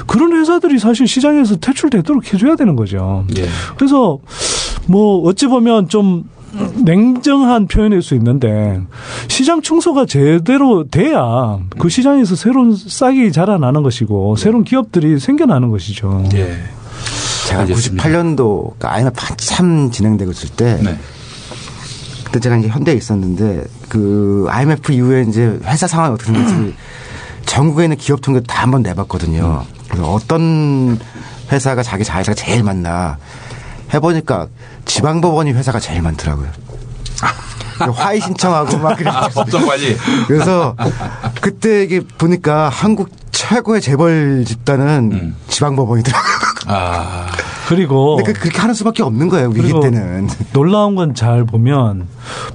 [0.08, 3.26] 그런 회사들이 사실 시장에서 퇴출되도록 해줘야 되는 거죠.
[3.38, 3.48] 예.
[3.78, 4.20] 그래서
[4.88, 6.30] 뭐 어찌 보면 좀
[6.84, 8.82] 냉정한 표현일 수 있는데
[9.30, 16.26] 시장 청소가 제대로 돼야 그 시장에서 새로운 싹이 자라나는 것이고 새로운 기업들이 생겨나는 것이죠.
[16.34, 16.58] 예.
[17.48, 20.98] 제가 98년도 IMF 한참 진행되고 있을 때 네.
[22.32, 26.76] 그때 제가 이제 현대에 있었는데 그 IMF 이후에 이제 회사 상황이 어떻게 됐는지
[27.46, 29.66] 전국에 있는 기업 통계 다 한번 내봤거든요.
[29.90, 30.98] 그래서 어떤
[31.52, 33.18] 회사가 자기 자회사가 제일 많나
[33.94, 34.48] 해보니까
[34.86, 36.48] 지방법원이 회사가 제일 많더라고요.
[37.94, 39.12] 화의 신청하고 막 그래.
[39.34, 39.98] 법정 관리.
[40.28, 40.76] 그래서
[41.42, 46.32] 그때 이게 보니까 한국 최고의 재벌 집단은 지방법원이더라고요.
[46.68, 47.28] 아.
[47.68, 50.30] 그리고 근데 그, 그렇게 하는 수밖에 없는 거예요 위기 때는.
[50.54, 52.08] 놀라운 건 잘 보면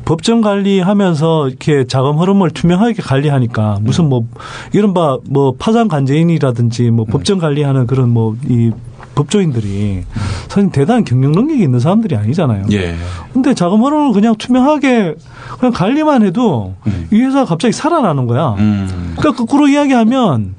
[0.04, 4.26] 법정 관리하면서 이렇게 자금 흐름을 투명하게 관리하니까 무슨 뭐
[4.72, 8.70] 이른바 뭐 파산 관제인이라든지 뭐 법정 관리하는 그런 뭐 이
[9.16, 10.04] 법조인들이
[10.46, 12.66] 사실 대단한 경영 능력이 있는 사람들이 아니잖아요.
[12.72, 12.94] 예.
[13.32, 15.16] 근데 자금 흐름을 그냥 투명하게
[15.58, 16.74] 그냥 관리만 해도
[17.10, 18.54] 이 회사가 갑자기 살아나는 거야.
[18.58, 19.14] 음.
[19.16, 20.54] 그러니까 거꾸로 이야기하면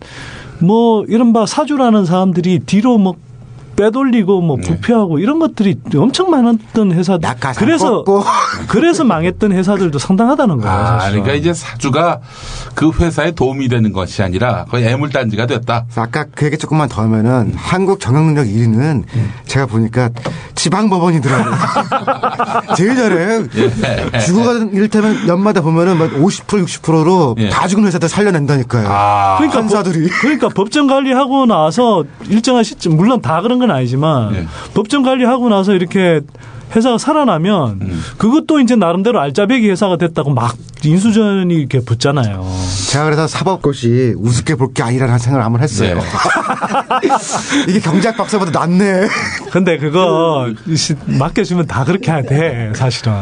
[0.59, 3.15] 뭐 이른바 사주라는 사람들이 뒤로 뭐
[3.77, 4.63] 빼돌리고 뭐 네.
[4.63, 7.29] 부패하고 이런 것들이 엄청 많았던 회사들.
[7.57, 8.03] 그래서
[8.67, 10.75] 그래서 망했던 회사들도 상당하다는 거예요.
[10.75, 11.23] 아, 사실은.
[11.23, 12.19] 그러니까 이제 사주가
[12.73, 15.85] 그 회사에 도움이 되는 것이 아니라 거의 애물단지가 됐다.
[15.95, 19.03] 아까 그 얘기 조금만 더 하면은 한국 경영능력 1위는
[19.45, 20.09] 제가 보니까
[20.55, 21.53] 지방법원이더라고요.
[22.75, 23.45] 제일 잘해요.
[24.13, 24.19] 예.
[24.19, 28.87] 죽어가는 이를테면 연마다 보면은 막 50% 60%로 다 죽은 회사들 살려낸다니까요.
[29.37, 30.09] 그러니까 판사들이.
[30.09, 34.47] 법, 그러니까 법정 관리하고 나서 일정한 시점 물론 다 그런 건 아니지만 예.
[34.73, 36.21] 법정 관리하고 나서 이렇게
[36.75, 38.03] 회사가 살아나면 음.
[38.17, 40.53] 그것도 이제 나름대로 알짜배기 회사가 됐다고 막
[40.83, 42.45] 인수전이 이렇게 붙잖아요.
[42.91, 45.95] 제가 그래서 사법고시 우습게 볼 게 아니라는 생각을 한번 했어요.
[45.95, 46.01] 네.
[47.69, 49.07] 이게 경제학 박사보다 낫네.
[49.51, 53.13] 근데 그거 시- 맡겨주면 다 그렇게 해야 돼 사실은.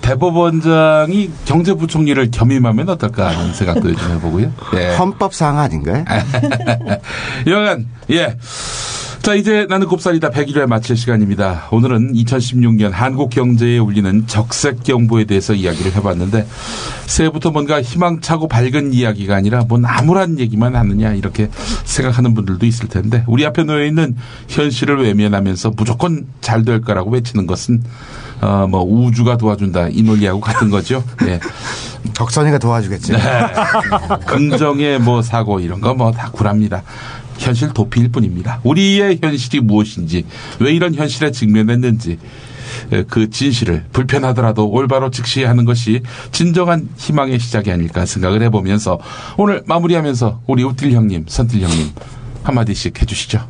[0.00, 4.50] 대법원장이 경제부총리를 겸임하면 어떨까 하는 생각도 좀 해보고요.
[4.76, 4.94] 예.
[4.96, 6.04] 헌법상 아닌가요?
[7.46, 8.36] 여간 예.
[9.24, 11.68] 자, 이제 나는 곱살이다 101회 마칠 시간입니다.
[11.70, 16.46] 오늘은 2016년 한국 경제에 울리는 적색 경보에 대해서 이야기를 해봤는데,
[17.06, 21.48] 새해부터 뭔가 희망차고 밝은 이야기가 아니라 뭔 암울한 얘기만 하느냐, 이렇게
[21.84, 24.14] 생각하는 분들도 있을 텐데, 우리 앞에 놓여 있는
[24.48, 27.82] 현실을 외면하면서 무조건 잘 될 거라고 외치는 것은,
[28.42, 31.02] 어, 뭐, 우주가 도와준다, 이 논리하고 같은 거죠.
[31.26, 31.40] 예.
[32.12, 33.12] 적선이가 도와주겠지.
[33.12, 33.18] 네.
[34.26, 36.82] 긍정의 뭐 사고 이런 거 뭐 다 굴합니다.
[37.38, 38.60] 현실 도피일 뿐입니다.
[38.62, 40.24] 우리의 현실이 무엇인지,
[40.60, 42.18] 왜 이런 현실에 직면했는지,
[42.92, 48.98] 에, 그 진실을 불편하더라도 올바로 직시하는 것이 진정한 희망의 시작이 아닐까 생각을 해보면서
[49.36, 51.90] 오늘 마무리하면서 우리 우틸 형님, 선틸 형님
[52.42, 53.46] 한마디씩 해주시죠.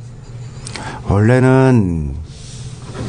[1.09, 2.15] 원래는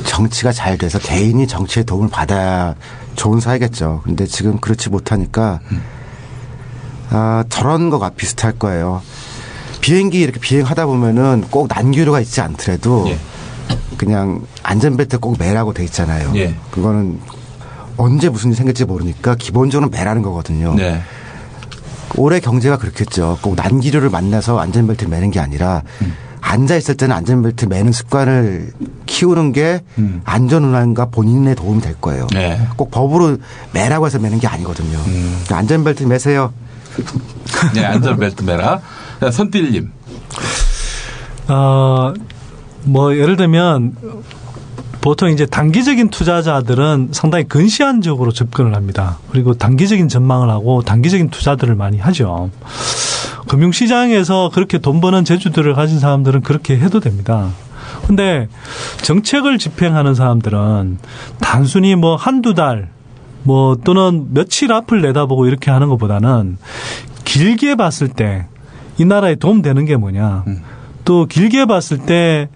[0.05, 2.75] 정치가 잘 돼서 개인이 정치의 도움을 받아야
[3.15, 4.01] 좋은 사회겠죠.
[4.03, 5.59] 근데 지금 그렇지 못하니까
[7.09, 9.01] 아, 저런 거가 비슷할 거예요.
[9.85, 13.07] 비행기 이렇게 비행하다 보면은 꼭 난기류가 있지 않더라도
[13.97, 16.31] 그냥 안전벨트 꼭 매라고 돼 있잖아요.
[16.33, 16.55] 예.
[16.71, 17.19] 그거는
[17.95, 20.73] 언제 무슨 일이 생길지 모르니까 기본적으로 매라는 거거든요.
[20.73, 21.03] 네.
[22.15, 23.37] 올해 경제가 그렇겠죠.
[23.43, 25.83] 꼭 난기류를 만나서 안전벨트 매는 게 아니라
[26.41, 28.71] 앉아 있을 때는 안전벨트 매는 습관을
[29.05, 29.83] 키우는 게
[30.23, 32.25] 안전 운항과 본인의 도움이 될 거예요.
[32.33, 32.59] 네.
[32.75, 33.37] 꼭 법으로
[33.71, 34.97] 매라고 해서 매는 게 아니거든요.
[35.03, 36.53] 그러니까 안전벨트 매세요.
[37.75, 38.81] 네, 안전벨트 매라.
[39.19, 39.91] 자, 선딜님.
[41.47, 42.13] 어,
[42.83, 43.95] 뭐 예를 들면
[45.01, 49.19] 보통 이제 단기적인 투자자들은 상당히 근시안적으로 접근을 합니다.
[49.29, 52.49] 그리고 단기적인 전망을 하고 단기적인 투자들을 많이 하죠.
[53.47, 57.49] 금융시장에서 그렇게 돈 버는 재주들을 가진 사람들은 그렇게 해도 됩니다.
[58.07, 58.47] 근데
[59.03, 60.97] 정책을 집행하는 사람들은
[61.39, 62.89] 단순히 뭐 한두 달,
[63.43, 66.57] 뭐 또는 며칠 앞을 내다보고 이렇게 하는 것보다는
[67.25, 68.47] 길게 봤을 때
[68.97, 70.43] 이 나라에 도움 되는 게 뭐냐.
[71.03, 72.49] 또 길게 봤을 때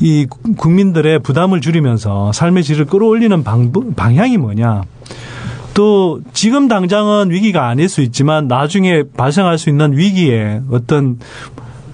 [0.00, 4.82] 이 국민들의 부담을 줄이면서 삶의 질을 끌어올리는 방, 방향이 뭐냐.
[5.74, 11.18] 또 지금 당장은 위기가 아닐 수 있지만 나중에 발생할 수 있는 위기에 어떤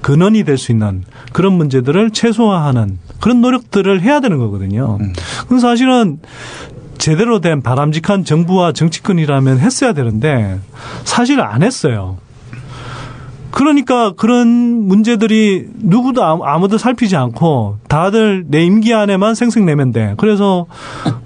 [0.01, 4.99] 근원이 될 수 있는 그런 문제들을 최소화하는 그런 노력들을 해야 되는 거거든요.
[5.43, 6.19] 그건 사실은
[6.99, 10.59] 제대로 된 바람직한 정부와 정치권이라면 했어야 되는데
[11.05, 12.19] 사실 안 했어요.
[13.53, 20.15] 그러니까 그런 문제들이 누구도 아무- 아무도 살피지 않고 다들 내 임기 안에만 생색내면 돼.
[20.17, 20.67] 그래서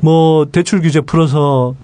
[0.00, 1.74] 뭐 대출 규제 풀어서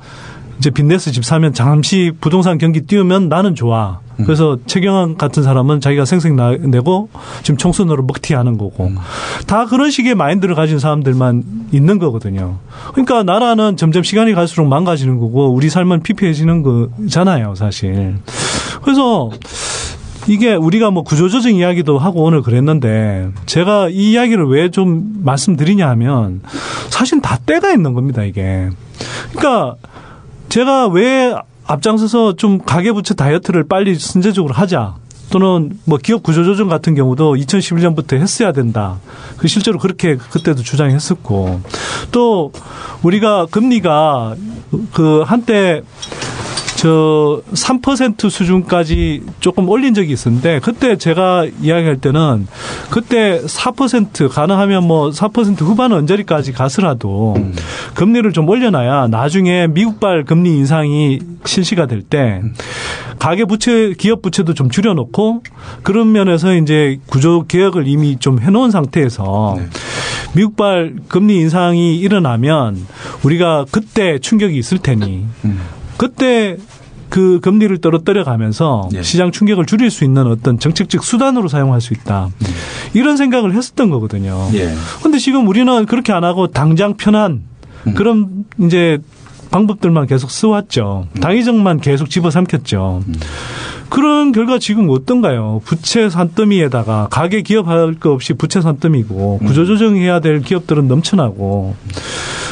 [0.59, 4.01] 이제 빚내서 집 사면 잠시 부동산 경기 띄우면 나는 좋아.
[4.25, 7.09] 그래서 최경환 같은 사람은 자기가 생색 나- 내고
[7.43, 8.93] 지금 총선으로 먹튀하는 거고
[9.49, 12.59] 다 그런 식의 마인드를 가진 사람들만 있는 거거든요.
[12.93, 18.17] 그러니까 나라는 점점 시간이 갈수록 망가지는 거고 우리 삶은 피폐해지는 거잖아요, 사실.
[18.83, 19.31] 그래서
[20.29, 26.41] 이게 우리가 뭐 구조조정 이야기도 하고 오늘 그랬는데 제가 이 이야기를 왜 좀 말씀드리냐 하면
[26.89, 28.71] 사실 다 때가 있는 겁니다, 이게.
[29.33, 29.75] 그러니까
[30.49, 31.35] 제가 왜
[31.67, 34.95] 앞장서서 좀 가계부채 다이어트를 빨리 선제적으로 하자.
[35.31, 38.99] 또는 뭐 기업 구조조정 같은 경우도 2011년부터 했어야 된다.
[39.39, 41.61] 그 실제로 그렇게 그때도 주장했었고
[42.13, 42.53] 또
[43.03, 44.37] 우리가 금리가
[44.93, 45.83] 그 한때
[46.83, 52.49] 저 3% 수준까지 조금 올린 적이 있었는데 그때 제가 이야기할 때는
[52.91, 57.37] 그때 4% 가능하면 뭐 4% 후반 언저리까지 가서라도
[57.95, 62.43] 금리를 좀 올려놔야 나중에 미국발 금리 인상이 실시가 될 때
[63.21, 65.45] 가계 부채 기업 부채도 좀 줄여놓고
[65.85, 69.57] 그런 면에서 이제 구조 개혁을 이미 좀 해놓은 상태에서
[70.35, 72.85] 미국발 금리 인상이 일어나면
[73.23, 75.27] 우리가 그때 충격이 있을 테니
[76.03, 76.57] 그때
[77.11, 82.31] 그 금리를 떨어뜨려 가면서 시장 충격을 줄일 수 있는 어떤 정책적 수단으로 사용할 수 있다.
[82.93, 84.49] 이런 생각을 했었던 거거든요.
[84.55, 84.75] 예.
[85.05, 87.43] 근데 지금 우리는 그렇게 안 하고 당장 편한
[87.95, 88.99] 그런 이제
[89.53, 91.07] 방법들만 계속 써왔죠.
[91.21, 93.05] 당위정만 계속 집어삼켰죠.
[93.93, 95.61] 그런 결과 지금 어떤가요?
[95.67, 101.75] 부채 산더미에다가 가계 기업할 거 없이 부채 산더미고 구조조정해야 될 기업들은 넘쳐나고.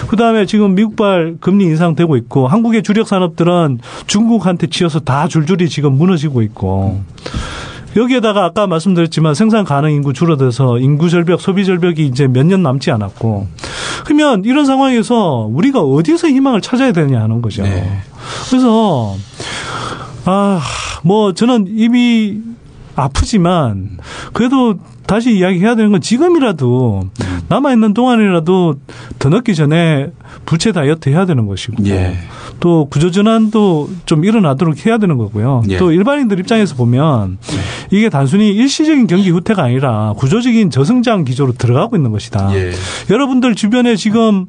[0.08, 6.42] 그다음에 지금 미국발 금리 인상되고 있고 한국의 주력 산업들은 중국한테 치여서 다 줄줄이 지금 무너지고
[6.42, 7.00] 있고.
[7.96, 12.90] 여기에다가 아까 말씀드렸지만 생산 가능 인구 줄어들어서 인구 절벽, 소비 절벽이 이제 몇 년 남지
[12.90, 13.46] 않았고.
[14.04, 17.64] 그러면 이런 상황에서 우리가 어디서 희망을 찾아야 되냐 하는 거죠.
[18.50, 19.16] 그래서
[20.24, 20.60] 아,
[21.02, 22.38] 뭐 저는 입이
[22.96, 23.98] 아프지만
[24.32, 27.10] 그래도 다시 이야기해야 되는 건 지금이라도
[27.48, 28.74] 남아 있는 동안이라도
[29.18, 30.10] 더 늦기 전에
[30.46, 31.82] 부채 다이어트 해야 되는 것이고
[32.60, 35.62] 또 구조 전환도 좀 일어나도록 해야 되는 거고요.
[35.70, 35.78] 예.
[35.78, 37.38] 또 일반인들 입장에서 보면
[37.90, 42.54] 이게 단순히 일시적인 경기 후퇴가 아니라 구조적인 저성장 기조로 들어가고 있는 것이다.
[42.54, 42.70] 예.
[43.10, 44.46] 여러분들 주변에 지금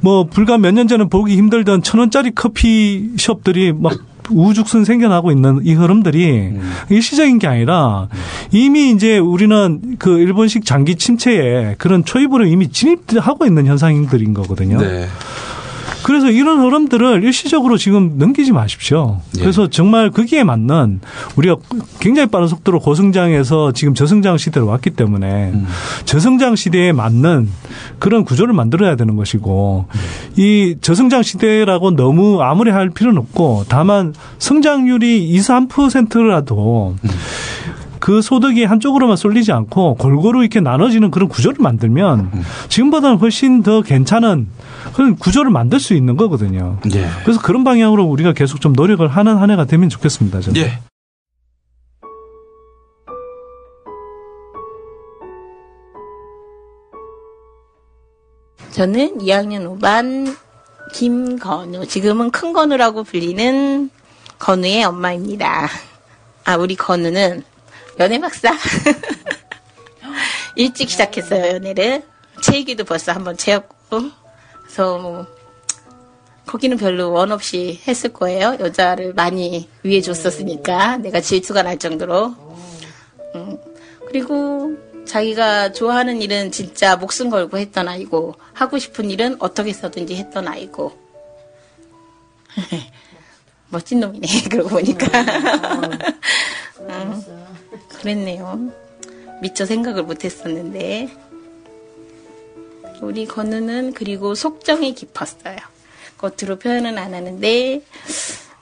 [0.00, 3.96] 뭐 불과 몇 년 전에 보기 힘들던 천 원짜리 커피 숍들이 막
[4.34, 6.52] 우죽순 생겨나고 있는 이 흐름들이
[6.90, 8.08] 일시적인 게 아니라
[8.50, 14.78] 이미 이제 우리는 그 일본식 장기 침체에 그런 초입으로 이미 진입하고 있는 현상들인 거거든요.
[14.78, 15.06] 네.
[16.02, 19.20] 그래서 이런 흐름들을 일시적으로 지금 넘기지 마십시오.
[19.36, 19.40] 예.
[19.40, 21.00] 그래서 정말 거기에 맞는
[21.36, 21.56] 우리가
[22.00, 25.52] 굉장히 빠른 속도로 고성장에서 지금 저성장 시대로 왔기 때문에
[26.04, 27.48] 저성장 시대에 맞는
[27.98, 29.86] 그런 구조를 만들어야 되는 것이고
[30.36, 36.96] 이 저성장 시대라고 너무 아무리 할 필요는 없고 다만 성장률이 2, 3%라도
[38.02, 42.32] 그 소득이 한쪽으로만 쏠리지 않고 골고루 이렇게 나눠지는 그런 구조를 만들면
[42.68, 44.48] 지금보다는 훨씬 더 괜찮은
[44.92, 46.80] 그런 구조를 만들 수 있는 거거든요.
[46.92, 47.08] 예.
[47.22, 50.40] 그래서 그런 방향으로 우리가 계속 좀 노력을 하는 한 해가 되면 좋겠습니다.
[50.40, 50.60] 저는.
[50.60, 50.80] 예.
[58.72, 60.36] 저는 2학년 5반
[60.92, 63.90] 김건우, 지금은 큰 건우라고 불리는
[64.40, 65.68] 건우의 엄마입니다.
[66.44, 67.44] 아, 우리 건우는
[67.98, 68.52] 연애 박사.
[70.56, 72.02] 일찍 시작했어요, 연애를.
[72.42, 74.10] 체기도 벌써 한번 채웠고.
[74.62, 75.26] 그래서 뭐,
[76.46, 78.56] 거기는 별로 원 없이 했을 거예요.
[78.60, 80.98] 여자를 많이 위해 줬었으니까.
[80.98, 82.34] 내가 질투가 날 정도로.
[83.34, 83.58] 음,
[84.08, 84.72] 그리고
[85.06, 90.98] 자기가 좋아하는 일은 진짜 목숨 걸고 했던 아이고, 하고 싶은 일은 어떻게 해서든지 했던 아이고.
[93.70, 95.06] 멋진 놈이네, 그러고 보니까.
[96.80, 97.22] 음,
[97.88, 98.70] 그랬네요.
[99.40, 101.08] 미처 생각을 못 했었는데.
[103.00, 105.56] 우리 건우는 그리고 속정이 깊었어요.
[106.18, 107.82] 겉으로 표현은 안 하는데,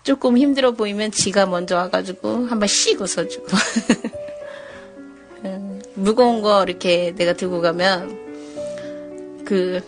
[0.03, 3.47] 조금 힘들어 보이면 지가 먼저 와가지고 한번 씩 웃어주고.
[5.45, 9.81] 음, 무거운 거 이렇게 내가 들고 가면 그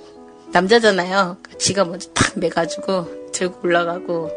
[0.53, 1.39] 남자잖아요.
[1.59, 4.31] 지가 먼저 탁 매가지고 들고 올라가고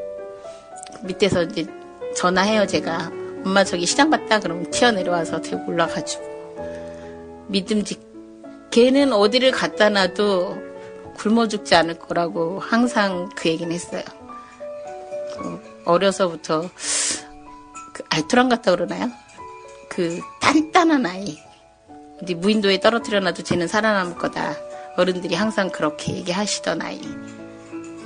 [1.03, 1.65] 밑에서 이제
[2.15, 3.11] 전화해요 제가
[3.45, 8.01] 엄마 저기 시장 갔다 그러면 튀어내려와서 들고 올라가지고 믿음직
[8.71, 10.57] 걔는 어디를 갖다 놔도
[11.15, 14.03] 굶어 죽지 않을 거라고 항상 그 얘기는 했어요.
[15.37, 16.69] 그 어려서부터
[17.93, 19.09] 그 알토란 같다 그러나요?
[19.89, 21.37] 그 단단한 아이.
[22.21, 24.55] 어디 무인도에 떨어뜨려 놔도 쟤는 살아남을 거다.
[24.97, 26.99] 어른들이 항상 그렇게 얘기하시던 아이.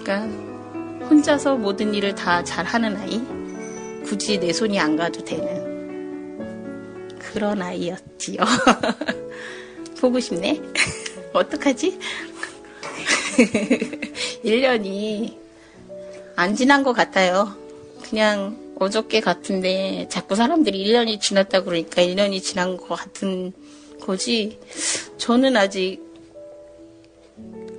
[0.03, 0.27] 그러니까
[1.07, 3.38] 혼자서 모든 일을 다 잘하는 아이.
[4.05, 8.37] 굳이 내 손이 안 가도 되는 그런 아이였지요.
[9.99, 10.61] 보고 싶네.
[11.33, 11.99] 어떡하지?
[14.43, 15.37] 1년이
[16.35, 17.55] 안 지난 것 같아요.
[18.01, 23.51] 그냥 어저께 같은데 자꾸 사람들이 1년이 지났다 그러니까 1년이 지난 것 같은
[24.01, 24.57] 거지.
[25.17, 25.99] 저는 아직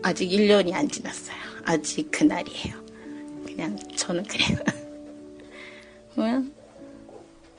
[0.03, 1.37] 아직 1년이 안 지났어요.
[1.65, 2.75] 아직 그날이에요.
[3.47, 4.59] 그냥 저는 그래요.
[6.15, 6.53] 그냥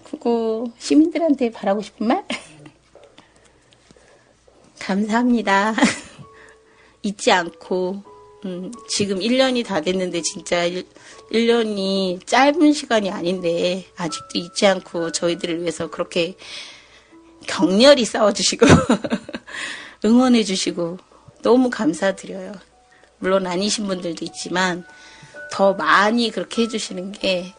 [0.03, 2.25] 그거 시민들한테 바라고 싶은 말?
[4.79, 5.73] 감사합니다.
[7.03, 8.03] 잊지 않고
[8.45, 10.85] 음, 지금 1년이 다 됐는데 진짜 1,
[11.31, 16.35] 1년이 짧은 시간이 아닌데 아직도 잊지 않고 저희들을 위해서 그렇게
[17.47, 18.65] 격렬히 싸워주시고
[20.05, 20.97] 응원해주시고
[21.43, 22.53] 너무 감사드려요.
[23.19, 24.83] 물론 아니신 분들도 있지만
[25.51, 27.53] 더 많이 그렇게 해주시는 게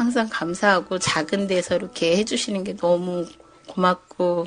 [0.00, 3.26] 항상 감사하고 작은 데서 이렇게 해주시는 게 너무
[3.66, 4.46] 고맙고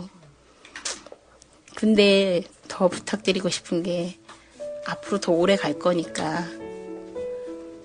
[1.76, 4.18] 근데 더 부탁드리고 싶은 게
[4.88, 6.44] 앞으로 더 오래 갈 거니까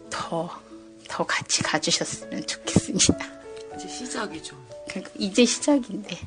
[0.08, 0.50] 더,
[1.08, 3.18] 더 같이 가주셨으면 좋겠습니다.
[3.76, 4.56] 이제 시작이죠.
[4.88, 6.18] 그러니까 이제 시작인데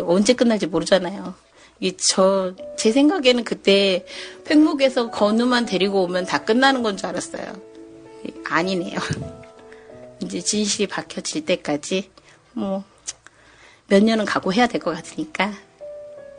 [0.00, 1.34] 언제 끝날지 모르잖아요.
[1.80, 4.06] 이저제 생각에는 그때
[4.46, 7.60] 팽목에서 건우만 데리고 오면 다 끝나는 건 줄 알았어요.
[8.48, 8.98] 아니네요.
[10.22, 12.10] 이제 진실이 밝혀질 때까지
[12.52, 12.84] 뭐
[13.88, 15.52] 몇 년은 각오해야 될 것 같으니까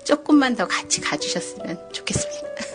[0.03, 2.72] 조금만 더 같이 가주셨으면 좋겠습니다.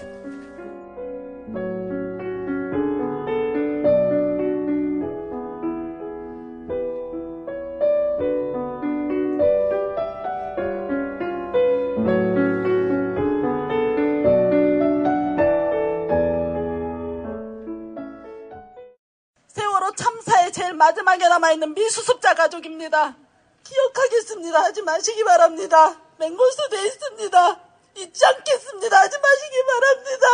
[20.99, 23.17] 마지막에 남아있는 미수습자 가족입니다.
[23.63, 24.61] 기억하겠습니다.
[24.61, 26.01] 하지 마시기 바랍니다.
[26.19, 27.61] 맹골수돼 있습니다.
[27.97, 28.99] 잊지 않겠습니다.
[28.99, 30.27] 하지 마시기 바랍니다.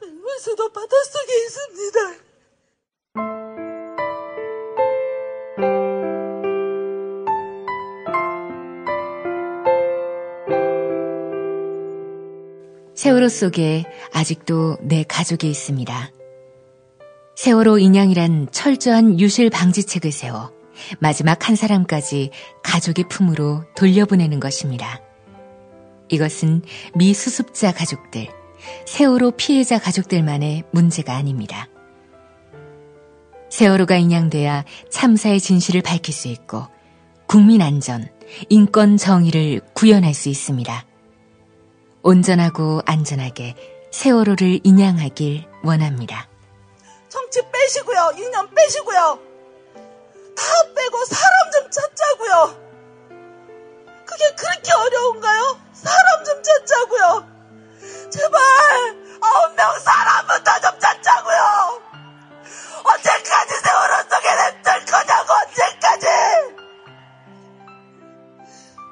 [0.00, 2.00] 맹골수도 바닷속에 있습니다.
[12.94, 16.21] 세월호 속에 아직도 내 가족이 있습니다.
[17.34, 20.52] 세월호 인양이란 철저한 유실 방지책을 세워
[20.98, 22.30] 마지막 한 사람까지
[22.62, 25.00] 가족의 품으로 돌려보내는 것입니다.
[26.08, 26.62] 이것은
[26.94, 28.28] 미수습자 가족들,
[28.86, 31.68] 세월호 피해자 가족들만의 문제가 아닙니다.
[33.48, 36.66] 세월호가 인양돼야 참사의 진실을 밝힐 수 있고
[37.26, 38.08] 국민 안전,
[38.50, 40.86] 인권 정의를 구현할 수 있습니다.
[42.02, 43.54] 온전하고 안전하게
[43.90, 46.31] 세월호를 인양하길 원합니다.
[47.12, 48.12] 정치 빼시고요.
[48.16, 49.18] 인연 빼시고요.
[50.34, 50.42] 다
[50.74, 52.56] 빼고 사람 좀 찾자고요.
[54.06, 55.60] 그게 그렇게 어려운가요?
[55.74, 57.28] 사람 좀 찾자고요.
[58.08, 58.40] 제발
[59.20, 61.82] 아홉 명 사람부터 좀 찾자고요.
[62.82, 66.06] 언제까지 세월호 속에 냅둘 거냐고 언제까지.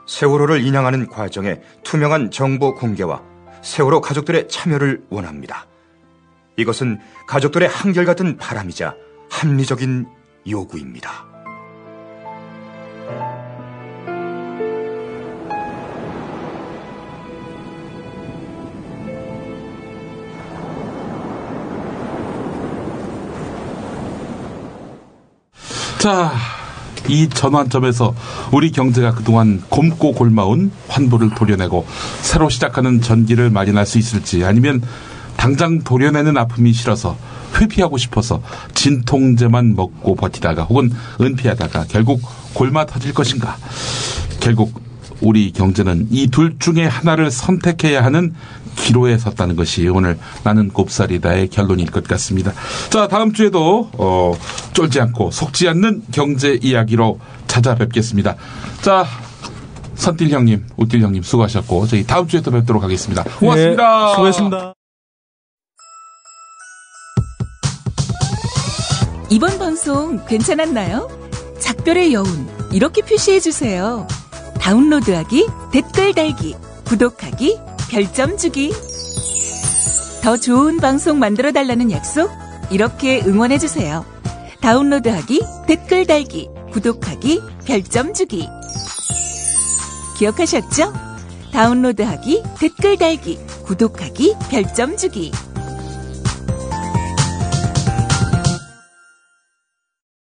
[0.07, 3.23] 세월호를 인양하는 과정에 투명한 정보 공개와
[3.63, 5.71] 세월호 가족들의 참여를 원합니다.
[6.57, 7.01] 이것은
[7.31, 8.97] 가족들의 한결같은 바람이자
[9.31, 10.05] 합리적인
[10.49, 11.27] 요구입니다.
[26.01, 26.33] 자,
[27.07, 28.13] 이 전환점에서
[28.53, 31.87] 우리 경제가 그동안 곰고 골마온 환부를 도려내고
[32.23, 34.83] 새로 시작하는 전기를 마련할 수 있을지 아니면
[35.41, 37.17] 당장 도려내는 아픔이 싫어서
[37.59, 38.43] 회피하고 싶어서
[38.75, 42.21] 진통제만 먹고 버티다가 혹은 은폐하다가 결국
[42.53, 43.57] 골마 터질 것인가.
[44.39, 44.83] 결국
[45.23, 48.35] 우리 경제는 이 둘 중에 하나를 선택해야 하는
[48.77, 52.53] 기로에 섰다는 것이 오늘 나는 곱살이다의 결론일 것 같습니다.
[52.91, 54.35] 자, 다음 주에도 어,
[54.75, 58.37] 쫄지 않고 속지 않는 경제 이야기로 찾아뵙겠습니다.
[58.83, 59.07] 자,
[59.95, 63.23] 선딜 형님, 우딜 형님 수고하셨고 저희 다음 주에 또 뵙도록 하겠습니다.
[63.25, 64.07] 고맙습니다.
[64.07, 64.75] 네, 수고했습니다.
[69.33, 71.09] 이번 방송 괜찮았나요?
[71.61, 74.09] 작별의 여운 이렇게 표시해 주세요.
[74.61, 77.57] 다운로드하기, 댓글 달기, 구독하기,
[77.91, 78.73] 별점 주기.
[80.25, 82.29] 더 좋은 방송 만들어 달라는 약속
[82.73, 84.05] 이렇게 응원해 주세요.
[84.63, 88.49] 다운로드하기, 댓글 달기, 구독하기, 별점 주기.
[90.19, 90.93] 기억하셨죠?
[91.53, 95.31] 다운로드하기, 댓글 달기, 구독하기, 별점 주기.